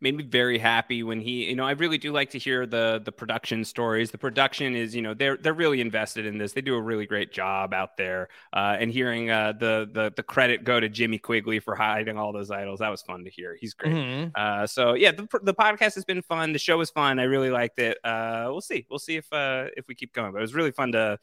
[0.00, 3.02] Made me very happy when he you know i really do like to hear the
[3.04, 4.10] the production stories.
[4.10, 6.52] The production is you know they're they're really invested in this.
[6.52, 8.28] They do a really great job out there.
[8.52, 12.32] Uh, and hearing uh, the the the credit go to jimmy quigley for hiding all
[12.32, 13.56] those idols that was fun to hear.
[13.60, 13.94] He's great.
[13.94, 14.30] Mhm.
[14.34, 16.52] uh, so yeah the, the podcast has been fun.
[16.52, 17.18] The show was fun.
[17.18, 17.98] I really liked it.
[18.04, 18.86] Uh, we'll see.
[18.88, 20.32] We'll see if uh, if we keep going.
[20.32, 21.18] But it was really fun to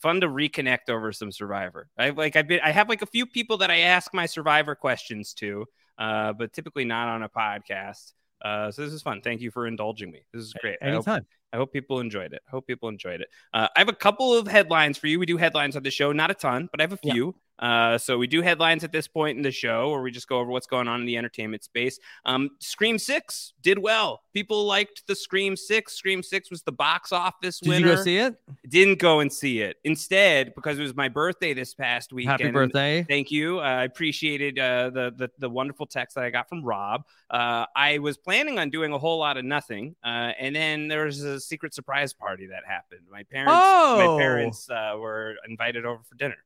[0.00, 1.88] fun to reconnect over some survivor.
[1.98, 4.74] I like i've been i have like a few people that i ask my survivor
[4.74, 5.66] questions to
[5.98, 8.12] uh, but typically not on a podcast.
[8.44, 9.20] Uh, so this is fun.
[9.22, 10.20] Thank you for indulging me.
[10.32, 10.78] This is great.
[10.82, 11.26] I hope, Anytime.
[11.56, 12.42] I hope people enjoyed it.
[12.50, 13.28] Hope people enjoyed it.
[13.54, 15.18] Uh, I have a couple of headlines for you.
[15.18, 17.14] We do headlines on the show, not a ton, but I have a Yeah.
[17.14, 17.34] few.
[17.58, 20.38] Uh, so we do headlines at this point in the show, where we just go
[20.40, 21.98] over what's going on in the entertainment space.
[22.26, 24.20] Um, Scream Six did well.
[24.34, 25.94] People liked the Scream Six.
[25.94, 27.88] Scream Six was the box office Did winner.
[27.88, 28.34] you go see it?
[28.68, 29.78] Didn't go and see it.
[29.84, 32.26] Instead, because it was my birthday this past week.
[32.26, 33.06] Happy birthday.
[33.08, 33.58] Thank you.
[33.60, 37.06] Uh, I appreciated uh, the, the the wonderful text that I got from Rob.
[37.30, 41.06] Uh, I was planning on doing a whole lot of nothing, uh, and then there
[41.06, 43.02] was a secret surprise party that happened.
[43.10, 44.16] My parents, Oh.
[44.16, 46.36] my parents uh, were invited over for dinner.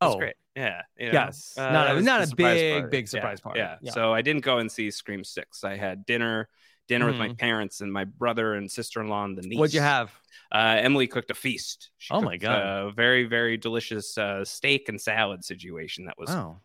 [0.00, 0.18] That's Oh.
[0.18, 0.34] great.
[0.56, 0.82] Yeah.
[0.98, 1.56] you know, Yes.
[1.56, 2.88] uh, Not a- not a big, party.
[2.90, 3.60] big Yeah, surprise party.
[3.60, 3.76] Yeah.
[3.80, 3.92] Yeah.
[3.92, 5.62] So I didn't go and see Scream Six.
[5.64, 6.48] I had dinner,
[6.88, 7.38] dinner with my Mhm.
[7.38, 9.58] parents and my brother and sister in law and the niece.
[9.58, 10.10] What'd you have?
[10.52, 11.90] Uh, Emily cooked a feast.
[11.98, 12.88] She Oh my God.
[12.88, 16.60] A very, very delicious uh, steak and salad situation that was Oh.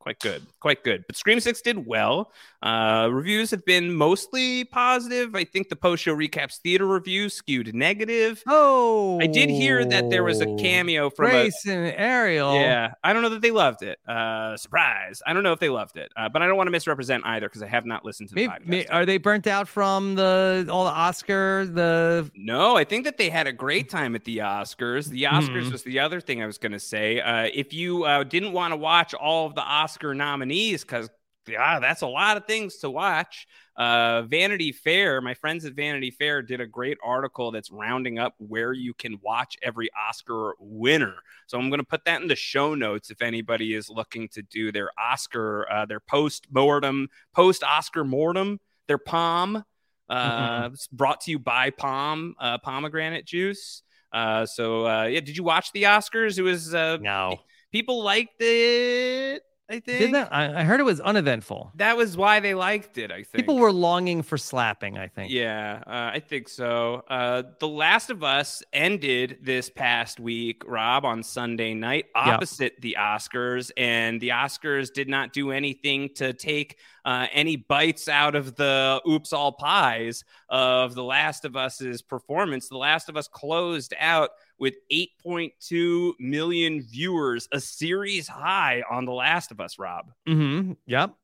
[0.00, 0.44] Quite good.
[0.60, 1.04] Quite good.
[1.06, 2.32] But Scream 6 did well.
[2.62, 5.34] Uh, reviews have been mostly positive.
[5.34, 8.42] I think the post show recaps theater review skewed negative.
[8.46, 12.54] Oh, I did hear that there was a cameo from a, and Ariel.
[12.54, 13.98] yeah, I don't know that they loved it.
[14.06, 15.22] Uh, surprise!
[15.26, 17.48] I don't know if they loved it, uh, but I don't want to misrepresent either
[17.48, 20.66] because I have not listened to the Maybe, may- are they burnt out from the
[20.70, 24.38] all the Oscar the No, I think that they had a great time at the
[24.38, 25.08] Oscars.
[25.08, 25.72] The Oscars Mhm.
[25.72, 27.20] was the other thing I was going to say.
[27.20, 31.10] Uh, if you uh, didn't want to watch all of the Oscar nominees, because
[31.48, 33.48] yeah, that's a lot of things to watch.
[33.76, 38.34] Uh, Vanity Fair, my friends at Vanity Fair did a great article that's rounding up
[38.38, 41.14] where you can watch every Oscar winner.
[41.48, 44.42] So I'm going to put that in the show notes if anybody is looking to
[44.42, 49.64] do their Oscar, uh, their post mortem, post Oscar mortem, their palm.
[50.08, 53.82] Uh, it's brought to you by Palm uh, pomegranate juice.
[54.12, 56.38] Uh, so uh, yeah, did you watch the Oscars?
[56.38, 57.40] It was uh, no.
[57.72, 59.42] People liked it.
[59.70, 60.32] I think Did that?
[60.32, 61.70] I, I heard it was uneventful.
[61.76, 63.12] that was why they liked it.
[63.12, 64.98] I think People were longing for slapping.
[64.98, 65.30] I think.
[65.30, 67.04] Yeah, uh, I think so.
[67.08, 72.96] Uh, the Last of Us ended this past week, Rob, on Sunday night, opposite the
[72.98, 78.56] Oscars, and the Oscars did not do anything to take uh, any bites out of
[78.56, 82.68] the oops all pies of The Last of Us's performance.
[82.68, 84.30] The Last of Us closed out
[84.60, 90.12] with 8.2 million viewers, a series high on The Last of Us, Rob.
[90.28, 90.72] Mm-hmm.
[90.86, 91.14] Yep.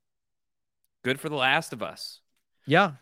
[1.04, 2.20] Good for The Last of Us.
[2.66, 2.92] Yeah.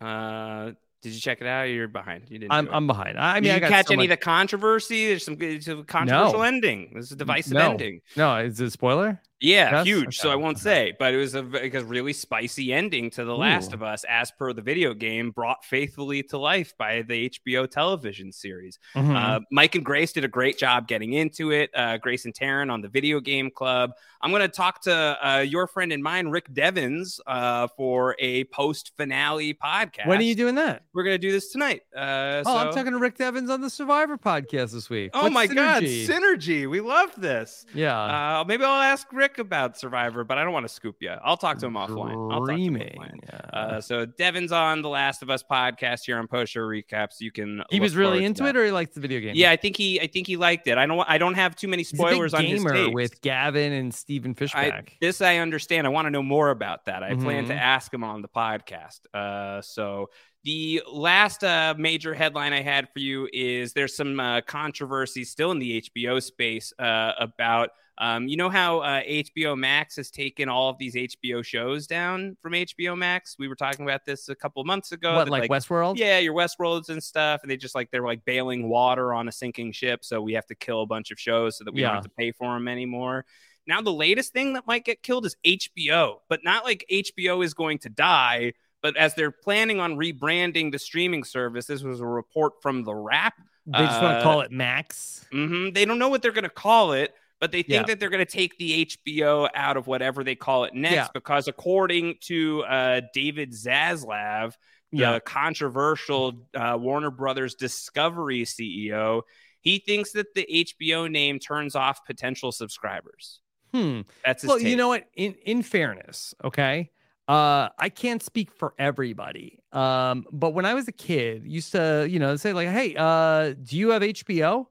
[0.00, 0.72] Uh,
[1.02, 1.64] did you check it out?
[1.64, 2.24] You're behind.
[2.28, 2.52] You didn't.
[2.52, 2.68] I'm.
[2.70, 3.18] I'm behind.
[3.18, 5.08] I I mean, Did I you got catch so any much- of the controversy?
[5.08, 5.36] There's some
[5.84, 6.42] controversial No.
[6.42, 6.92] ending.
[6.94, 7.70] This is a divisive no.
[7.70, 8.00] ending.
[8.16, 9.20] No, is it a spoiler?
[9.40, 10.18] Yeah, huge.
[10.18, 13.36] So I won't say, but it was a, like a really spicy ending to The
[13.36, 13.74] Last Ooh.
[13.74, 18.32] of Us, as per the video game, brought faithfully to life by the HBO television
[18.32, 18.78] series.
[18.94, 19.16] Mhm.
[19.16, 21.70] Uh, Mike and Grace did a great job getting into it.
[21.74, 23.92] Uh, Grace and Taryn on the Video Game Club.
[24.22, 24.92] I'm going to talk to
[25.26, 30.06] uh, your friend and mine, Rick Devens, uh, for a post finale podcast.
[30.06, 30.82] When are you doing that?
[30.92, 31.80] We're going to do this tonight.
[31.96, 35.10] Uh, Oh, I'm talking to Rick Devens on the Survivor podcast this week.
[35.14, 36.06] Oh What's my God, Synergy?
[36.06, 36.70] synergy!
[36.70, 37.64] We love this.
[37.74, 37.98] Yeah.
[38.40, 41.10] Uh, maybe I'll ask Rick about Survivor, but I don't want to scoop you.
[41.24, 42.32] I'll talk to him offline.
[42.32, 43.52] I'll talk to him offline.
[43.52, 47.20] Uh, so Devens on the Last of Us podcast here on Post Show Recaps.
[47.20, 47.62] You can.
[47.70, 49.34] He was really into it, or he liked the video game.
[49.34, 50.00] Yeah, I think he.
[50.00, 50.78] I think he liked it.
[50.78, 51.04] I don't.
[51.08, 53.94] I don't have too many He's a big spoilers on his gamer with Gavin and
[53.94, 54.54] Stephen Fishbach.
[54.54, 55.86] I, this I understand.
[55.86, 57.02] I want to know more about that.
[57.02, 57.58] I plan to Mhm.
[57.60, 59.00] ask him on the podcast.
[59.14, 60.10] Uh, so
[60.42, 65.50] The last uh, major headline I had for you is there's some uh, controversy still
[65.50, 67.68] in the HBO space uh, about,
[68.00, 72.34] um, you know, how uh, HBO Max has taken all of these HBO shows down
[72.40, 73.36] from HBO Max.
[73.38, 75.14] We were talking about this a couple of months ago.
[75.14, 75.98] What, that, like Westworld?
[75.98, 77.42] Yeah, your Westworlds and stuff.
[77.42, 80.02] And they just like, they're like bailing water on a sinking ship.
[80.02, 81.88] So we have to kill a bunch of shows so that we Yeah.
[81.88, 83.26] don't have to pay for them anymore.
[83.66, 87.52] Now, the latest thing that might get killed is HBO, but not like HBO is
[87.52, 88.54] going to die.
[88.82, 92.94] But as they're planning on rebranding the streaming service, this was a report from The
[92.94, 93.34] Wrap.
[93.66, 95.26] They just want to call it Max.
[95.30, 97.82] hmm They don't know what they're going to call it, but they think Yeah.
[97.84, 101.08] that they're going to take the HBO out of whatever they call it next Yeah.
[101.14, 104.52] because, according to uh, David Zaslav,
[104.92, 105.18] the Yeah.
[105.20, 109.22] controversial uh, Warner Brothers Discovery CEO,
[109.60, 113.40] he thinks that the HBO name turns off potential subscribers.
[113.72, 114.00] Hmm.
[114.24, 115.04] That's well, you know what?
[115.14, 116.90] In in fairness, okay.
[117.28, 119.60] Uh, I can't speak for everybody.
[119.70, 123.54] Um, but when I was a kid, used to, you know, say like, "Hey, uh,
[123.62, 124.66] do you have HBO?"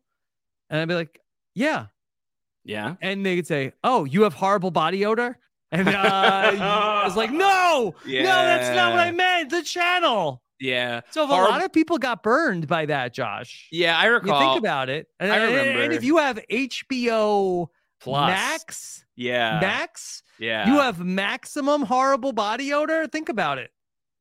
[0.70, 1.22] And I'd be like,
[1.56, 1.86] "Yeah."
[2.64, 2.96] Yeah.
[3.02, 5.38] And they could say, "Oh, you have horrible body odor."
[5.72, 9.50] And uh, I was like, "No, no, that's not what I meant.
[9.52, 11.02] The channel." Yeah.
[11.12, 13.68] So if Horrib- a lot of people got burned by that, Josh.
[13.72, 14.40] Yeah, I You recall.
[14.56, 15.08] think about it.
[15.20, 15.82] And, I remember.
[15.84, 17.68] and if you have HBO
[18.02, 18.28] Plus.
[18.30, 19.60] Max, yeah.
[19.62, 20.68] Max, Yeah.
[20.68, 23.08] you have maximum horrible body odor.
[23.08, 23.72] Think about it.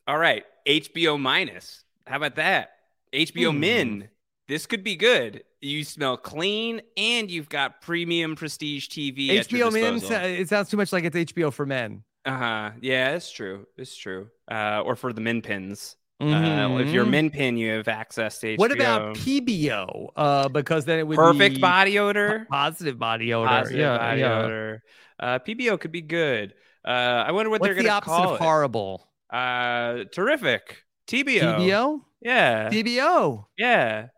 [0.07, 0.45] All right.
[0.67, 1.83] HBO minus.
[2.07, 2.71] How about that?
[3.13, 3.61] HBO Hmm.
[3.61, 4.09] min.
[4.49, 5.45] This could be good.
[5.61, 9.29] You smell clean and you've got premium prestige TV.
[9.39, 12.03] at your HBO men, it sounds too much like it's HBO for men.
[12.25, 12.71] Uh huh.
[12.81, 13.67] Yeah, it's true.
[13.77, 14.29] It's true.
[14.51, 15.97] Uh, or for the min pins.
[16.21, 18.59] Uh, if you're min pin, you have access to HBO.
[18.59, 20.09] What about PBO?
[20.17, 22.41] Uh, because then it would perfect be body odor?
[22.41, 23.47] po- positive body odor.
[23.47, 24.39] Positive yeah, body yeah.
[24.39, 24.83] odor.
[25.21, 26.55] Uh, PBO could be good.
[26.85, 28.09] Uh, I wonder what What's they're going to call it.
[28.09, 28.45] What's the opposite call of it.
[28.45, 29.09] horrible?
[29.31, 30.85] Uh, terrific.
[31.07, 31.41] TBO.
[31.41, 32.01] TBO?
[32.21, 32.69] Yeah.
[32.71, 33.45] TBO.
[33.57, 34.09] Yeah.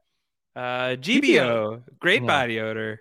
[0.56, 1.82] Uh, GBO.
[1.98, 3.00] Great body odor.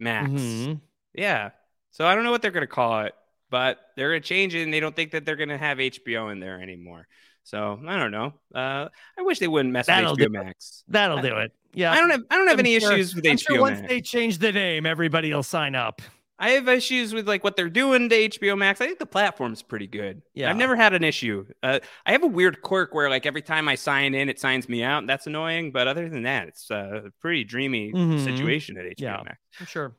[0.00, 0.30] Max.
[0.30, 0.80] Mhm.
[1.14, 1.50] Yeah.
[1.90, 3.14] So I don't know what they're going to call it,
[3.50, 5.78] but they're going to change it and they don't think that they're going to have
[5.78, 7.06] HBO in there anymore.
[7.44, 8.32] So I don't know.
[8.54, 10.44] Uh, I wish they wouldn't mess That'll with HBO it.
[10.44, 10.84] Max.
[10.88, 11.52] That'll do it.
[11.74, 11.92] Yeah.
[11.92, 13.80] I don't have I don't have I'm any sure- issues with I'm HBO sure once
[13.80, 13.88] Max.
[13.92, 16.00] they change the name, everybody will sign up.
[16.38, 18.80] I have issues with like what they're doing to HBO Max.
[18.80, 20.22] I think the platform's pretty good.
[20.34, 20.50] Yeah.
[20.50, 21.44] I've never had an issue.
[21.62, 24.68] Uh, I have a weird quirk where like every time I sign in, it signs
[24.68, 25.06] me out.
[25.06, 25.70] That's annoying.
[25.70, 28.24] But other than that, it's uh, a pretty dreamy Mhm.
[28.24, 29.22] situation at HBO Yeah.
[29.24, 29.38] Max.
[29.60, 29.94] I'm sure.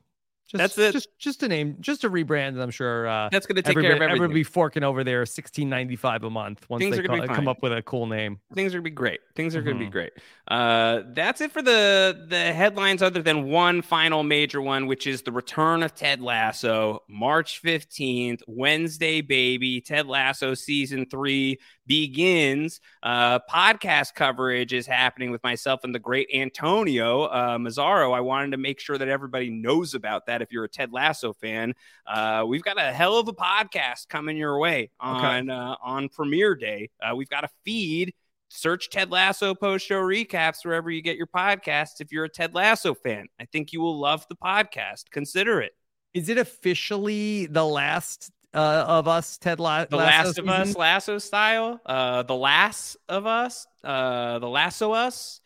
[0.56, 0.92] Just, That's it.
[0.92, 2.60] Just, just a name, just a rebrand.
[2.62, 4.16] I'm sure uh, That's gonna take care of everybody- everything.
[4.24, 7.26] Everybody be forking over there, sixteen ninety five a month once Things they are gonna
[7.26, 8.38] co- come up with a cool name.
[8.54, 9.20] Things are gonna be great.
[9.34, 9.90] Things are gonna be Mhm.
[9.92, 10.12] great.
[10.46, 13.02] Uh, that's it for the the headlines.
[13.02, 18.42] Other than one final major one, which is the return of Ted Lasso, March fifteenth,
[18.46, 19.80] Wednesday, baby.
[19.80, 22.80] Ted Lasso season three begins.
[23.02, 28.14] Uh, podcast coverage is happening with myself and the great Antonio uh, Mazzaro.
[28.14, 30.40] I wanted to make sure that everybody knows about that.
[30.44, 31.74] If you're a Ted Lasso fan,
[32.06, 36.54] uh, we've got a hell of a podcast coming your way on uh, on premiere
[36.54, 36.90] day.
[37.02, 38.14] Uh, we've got a feed.
[38.48, 42.00] Search Ted Lasso post show recaps wherever you get your podcasts.
[42.00, 45.10] If you're a Ted Lasso fan, I think you will love the podcast.
[45.10, 45.72] Consider it.
[46.12, 50.76] Is it officially the last uh, of us, Ted La- The Lasso Last of Us?
[50.76, 51.80] Lasso style.
[51.84, 53.66] Uh, the Last of Us.
[53.82, 55.40] Uh, the Lasso Us.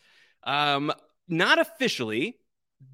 [0.44, 0.92] Um,
[1.28, 2.36] not officially.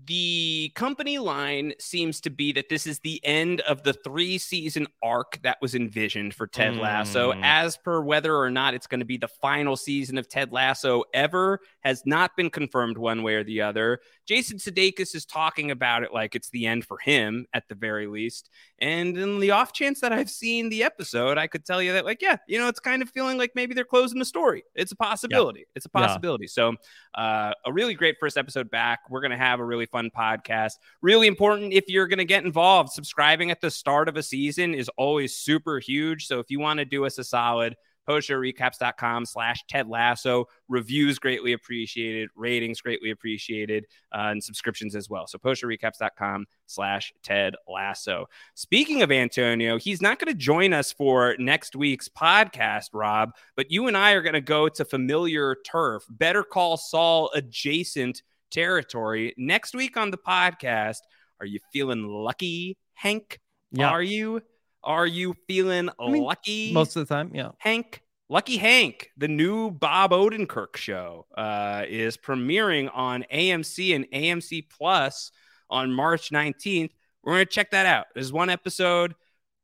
[0.07, 4.87] The company line seems to be that this is the end of the three season
[5.03, 7.32] arc that was envisioned for Ted Lasso.
[7.32, 7.41] Mm.
[7.43, 11.05] As per whether or not it's going to be the final season of Ted Lasso
[11.12, 14.01] ever has not been confirmed one way or the other.
[14.27, 18.07] Jason Sudeikis is talking about it like it's the end for him at the very
[18.07, 18.49] least.
[18.78, 22.05] And in the off chance that I've seen the episode, I could tell you that,
[22.05, 24.65] like, yeah, you know, it's kind of feeling like maybe they're closing the story.
[24.74, 25.66] It's a possibility.
[25.74, 26.01] It's a Yeah.
[26.07, 26.47] possibility.
[26.47, 26.74] So,
[27.15, 29.01] uh, a really great first episode back.
[29.11, 30.73] We're going to have a really fun podcast.
[31.03, 32.93] Really important if you're going to get involved.
[32.93, 36.27] Subscribing at the start of a season is always super huge.
[36.27, 37.77] So, if you want to do us a solid,
[38.09, 40.47] postshowrecaps.com slash Ted Lasso.
[40.68, 45.26] Reviews greatly appreciated, ratings greatly appreciated, uh, and subscriptions as well.
[45.26, 48.26] So postshowrecaps.com slash Ted Lasso.
[48.55, 53.70] Speaking of Antonio, he's not going to join us for next week's podcast, Rob, but
[53.70, 59.35] you and I are going to go to familiar turf, Better Call Saul adjacent territory.
[59.36, 60.98] Next week on the podcast,
[61.40, 63.40] are you feeling lucky, Hank?
[63.72, 63.90] Yeah.
[63.90, 64.40] Are you?
[64.85, 66.73] Are you feeling mean, lucky?
[66.73, 67.51] Most of the time, yeah.
[67.59, 74.69] Hank, Lucky Hank, the new Bob Odenkirk show, uh, is premiering on AMC and AMC
[74.70, 75.31] Plus
[75.69, 76.90] on March 19th.
[77.23, 78.06] We're going to check that out.
[78.15, 79.15] There's one episode.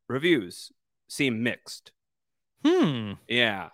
[0.09, 0.72] Reviews
[1.09, 1.92] seem mixed.
[2.64, 3.12] Hmm.
[3.28, 3.68] Yeah.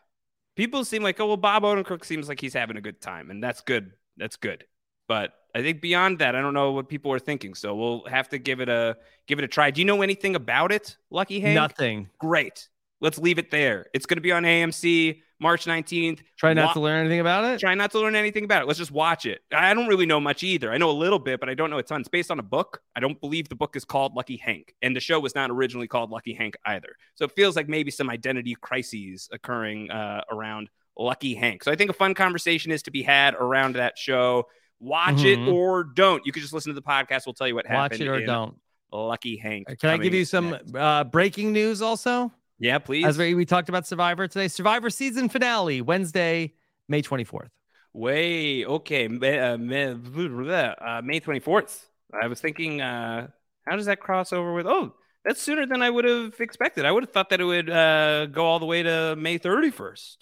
[0.56, 3.43] People seem like, oh well, Bob Odenkirk seems like he's having a good time, and
[3.43, 3.93] that's good.
[4.16, 4.64] That's good.
[5.09, 7.55] But I think beyond that, I don't know what people are thinking.
[7.55, 8.97] So we'll have to give it a
[9.27, 9.70] give it a try.
[9.70, 11.55] Do you know anything about it, Lucky Hank?
[11.55, 12.11] Nothing.
[12.19, 12.69] Great.
[13.01, 13.87] Let's leave it there.
[13.93, 16.20] It's going to be on AMC March 19th.
[16.39, 17.61] Try not Wa- to learn anything about it.
[17.61, 18.66] Try not to learn anything about it.
[18.66, 19.43] Let's just watch it.
[19.53, 20.73] I don't really know much either.
[20.73, 22.01] I know a little bit, but I don't know a ton.
[22.01, 22.81] It's based on a book.
[22.95, 25.89] I don't believe the book is called Lucky Hank, and the show was not originally
[25.89, 26.97] called Lucky Hank either.
[27.15, 31.65] So it feels like maybe some identity crises occurring uh, around Lucky Hank.
[31.65, 34.47] So I think a fun conversation is to be had around that show.
[34.81, 35.48] Watch Mhm.
[35.48, 36.24] it or don't.
[36.27, 37.27] You could just listen to the podcast.
[37.27, 38.01] We'll tell you what happened.
[38.01, 38.57] Watch it or don't.
[38.93, 39.66] Lucky Hank.
[39.78, 42.32] Can I give you some uh, breaking news also?
[42.59, 43.05] Yeah, please.
[43.05, 46.55] As we, we talked about Survivor today, Survivor season finale Wednesday,
[46.89, 47.51] May 24th.
[47.93, 51.86] Way okay, May, uh, May, uh, May 24th.
[52.23, 53.28] I was thinking, uh,
[53.66, 54.66] how does that cross over with?
[54.66, 54.94] Oh,
[55.24, 56.85] that's sooner than I would have expected.
[56.86, 60.16] I would have thought that it would uh, go all the way to May 31st.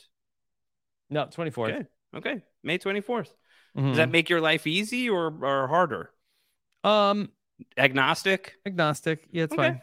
[1.10, 1.68] No, 24th.
[1.70, 1.86] Okay,
[2.16, 3.28] okay, May 24th.
[3.76, 3.88] Mhm.
[3.88, 6.10] Does that make your life easy or or harder?
[6.84, 7.30] Um,
[7.76, 8.56] agnostic.
[8.66, 9.26] Agnostic.
[9.30, 9.62] Yeah, it's Okay.
[9.62, 9.80] fine.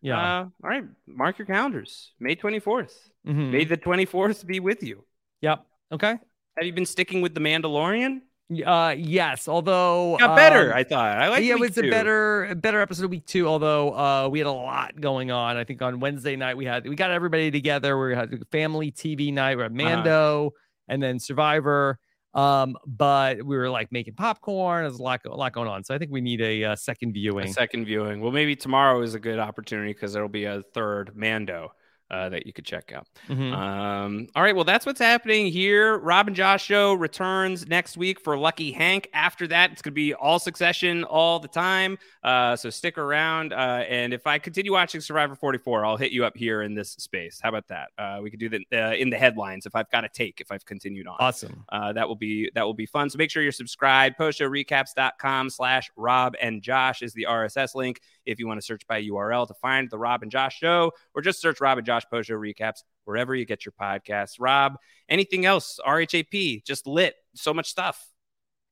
[0.00, 0.18] Yeah.
[0.18, 0.84] Uh, all right.
[1.06, 2.12] Mark your calendars.
[2.20, 3.10] May 24th.
[3.26, 3.50] Mhm.
[3.50, 5.04] May the 24th be with you.
[5.40, 5.64] Yep.
[5.92, 6.10] Okay.
[6.56, 8.20] Have you been sticking with the Mandalorian?
[8.64, 9.48] Uh, yes.
[9.48, 11.16] Although Got better, um, I thought.
[11.16, 11.42] I like.
[11.44, 11.90] yeah, it was a two.
[11.90, 13.48] better, a better episode of week two.
[13.48, 15.56] Although uh, we had a lot going on.
[15.56, 17.98] I think on Wednesday night we had we got everybody together.
[17.98, 19.56] We had family TV night.
[19.56, 19.88] We had Uh-huh.
[19.96, 20.52] Mando
[20.88, 21.98] and then Survivor.
[22.34, 24.84] Um, but we were like making popcorn.
[24.84, 25.84] There's a lot, a lot going on.
[25.84, 27.48] So I think we need a, uh second viewing.
[27.48, 28.20] A second viewing.
[28.20, 31.72] Well, maybe tomorrow is a good opportunity because there'll be a third Mando
[32.10, 33.06] uh, that you could check out.
[33.28, 33.52] Mhm.
[33.52, 34.54] Um, all right.
[34.54, 35.98] Well, that's what's happening here.
[35.98, 39.08] Rob and Josh show returns next week for Lucky Hank.
[39.12, 41.98] After that, it's going to be all succession all the time.
[42.22, 43.52] Uh, so stick around.
[43.52, 46.90] Uh, and if I continue watching Survivor 44, I'll hit you up here in this
[46.90, 47.40] space.
[47.42, 47.88] How about that?
[47.98, 50.52] Uh, we could do that uh, in the headlines if I've got a take, if
[50.52, 51.16] I've continued on.
[51.18, 51.64] Awesome.
[51.70, 53.10] Uh, that will be that will be fun.
[53.10, 54.16] So make sure you're subscribed.
[54.18, 59.02] Postshowrecaps.com slash Rob and Josh is the RSS link if you want to search by
[59.02, 62.34] URL to find the Rob and Josh show, or just search Rob and Josh Show
[62.34, 64.36] Recaps wherever you get your podcasts.
[64.38, 64.76] Rob,
[65.08, 65.78] anything else?
[65.86, 67.14] RHAP, just lit.
[67.34, 68.13] So much stuff.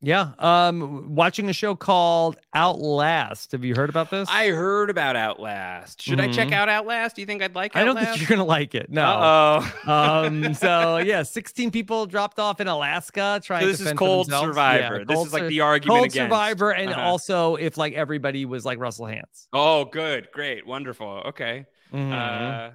[0.05, 0.33] Yeah.
[0.41, 3.53] Um, watching a show called Outlast.
[3.53, 4.29] Have you heard about this?
[4.29, 6.03] I heard about Outlast.
[6.03, 6.53] Should I check Mhm.
[6.55, 7.15] out Outlast?
[7.15, 8.91] Do you think I'd like I don't think you're gonna like it.
[8.91, 9.05] No.
[9.05, 9.73] Uh-oh.
[10.27, 10.55] um.
[10.55, 14.27] So yeah, 16 people dropped off in Alaska trying So to this is cold.
[14.29, 14.99] Survivor.
[14.99, 16.17] Yeah, This cold is like the argument cold against.
[16.17, 17.01] Survivor, and Uh-huh.
[17.01, 19.47] also if like everybody was like Russell Hantz.
[19.53, 21.23] Oh, good, great, wonderful.
[21.27, 21.67] Okay.
[21.95, 22.13] Mhm.
[22.13, 22.71] Uh,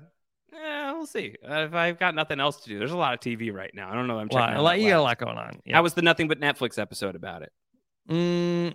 [0.58, 1.36] yeah, we'll see.
[1.48, 3.90] Uh, if I've got nothing else to do, there's a lot of TV right now.
[3.92, 4.20] I don't know.
[4.20, 4.58] I'm Well, checking.
[4.58, 5.62] out like, you got a lot going on.
[5.66, 5.76] Yeah.
[5.76, 7.52] How was the Nothing But Netflix episode about it?
[8.10, 8.74] Mm,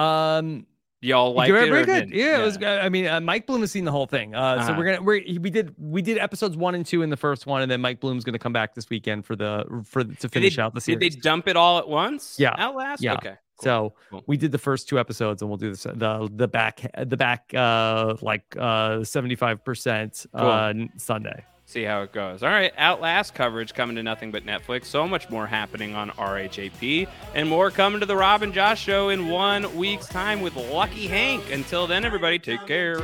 [0.00, 0.66] um.
[1.04, 1.70] Y'all liked very, it?
[1.70, 2.10] very good.
[2.10, 2.14] didn't?
[2.14, 2.56] Yeah, it was.
[2.56, 2.78] good.
[2.80, 4.34] I mean, uh, Mike Bloom has seen the whole thing.
[4.34, 4.74] Uh, so Uh-huh.
[4.78, 7.60] we're gonna we we did we did episodes one and two in the first one,
[7.62, 10.62] and then Mike Bloom's gonna come back this weekend for the for to finish they,
[10.62, 11.00] out the series.
[11.00, 12.36] did they dump it all at once?
[12.38, 12.54] Yeah.
[12.56, 13.02] Outlast.
[13.02, 13.14] Yeah.
[13.14, 13.34] Okay.
[13.60, 14.22] So cool.
[14.26, 17.52] we did the first two episodes, and we'll do the the the back the back
[17.54, 20.48] uh like uh seventy five percent Cool.
[20.48, 21.44] uh Sunday.
[21.72, 22.42] See how it goes.
[22.42, 24.84] All right, Outlast coverage coming to nothing but Netflix.
[24.84, 29.08] So much more happening on RHAP, and more coming to the Rob and Josh show
[29.08, 31.50] in one week's time with Lucky Hank.
[31.50, 33.00] Until then, everybody, take care.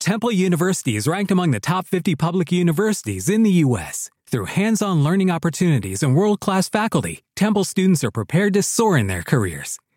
[0.00, 4.08] Temple University is ranked among the top 50 public universities in the U.S.
[4.26, 9.22] Through hands-on learning opportunities and world-class faculty, Temple students are prepared to soar in their
[9.22, 9.78] careers.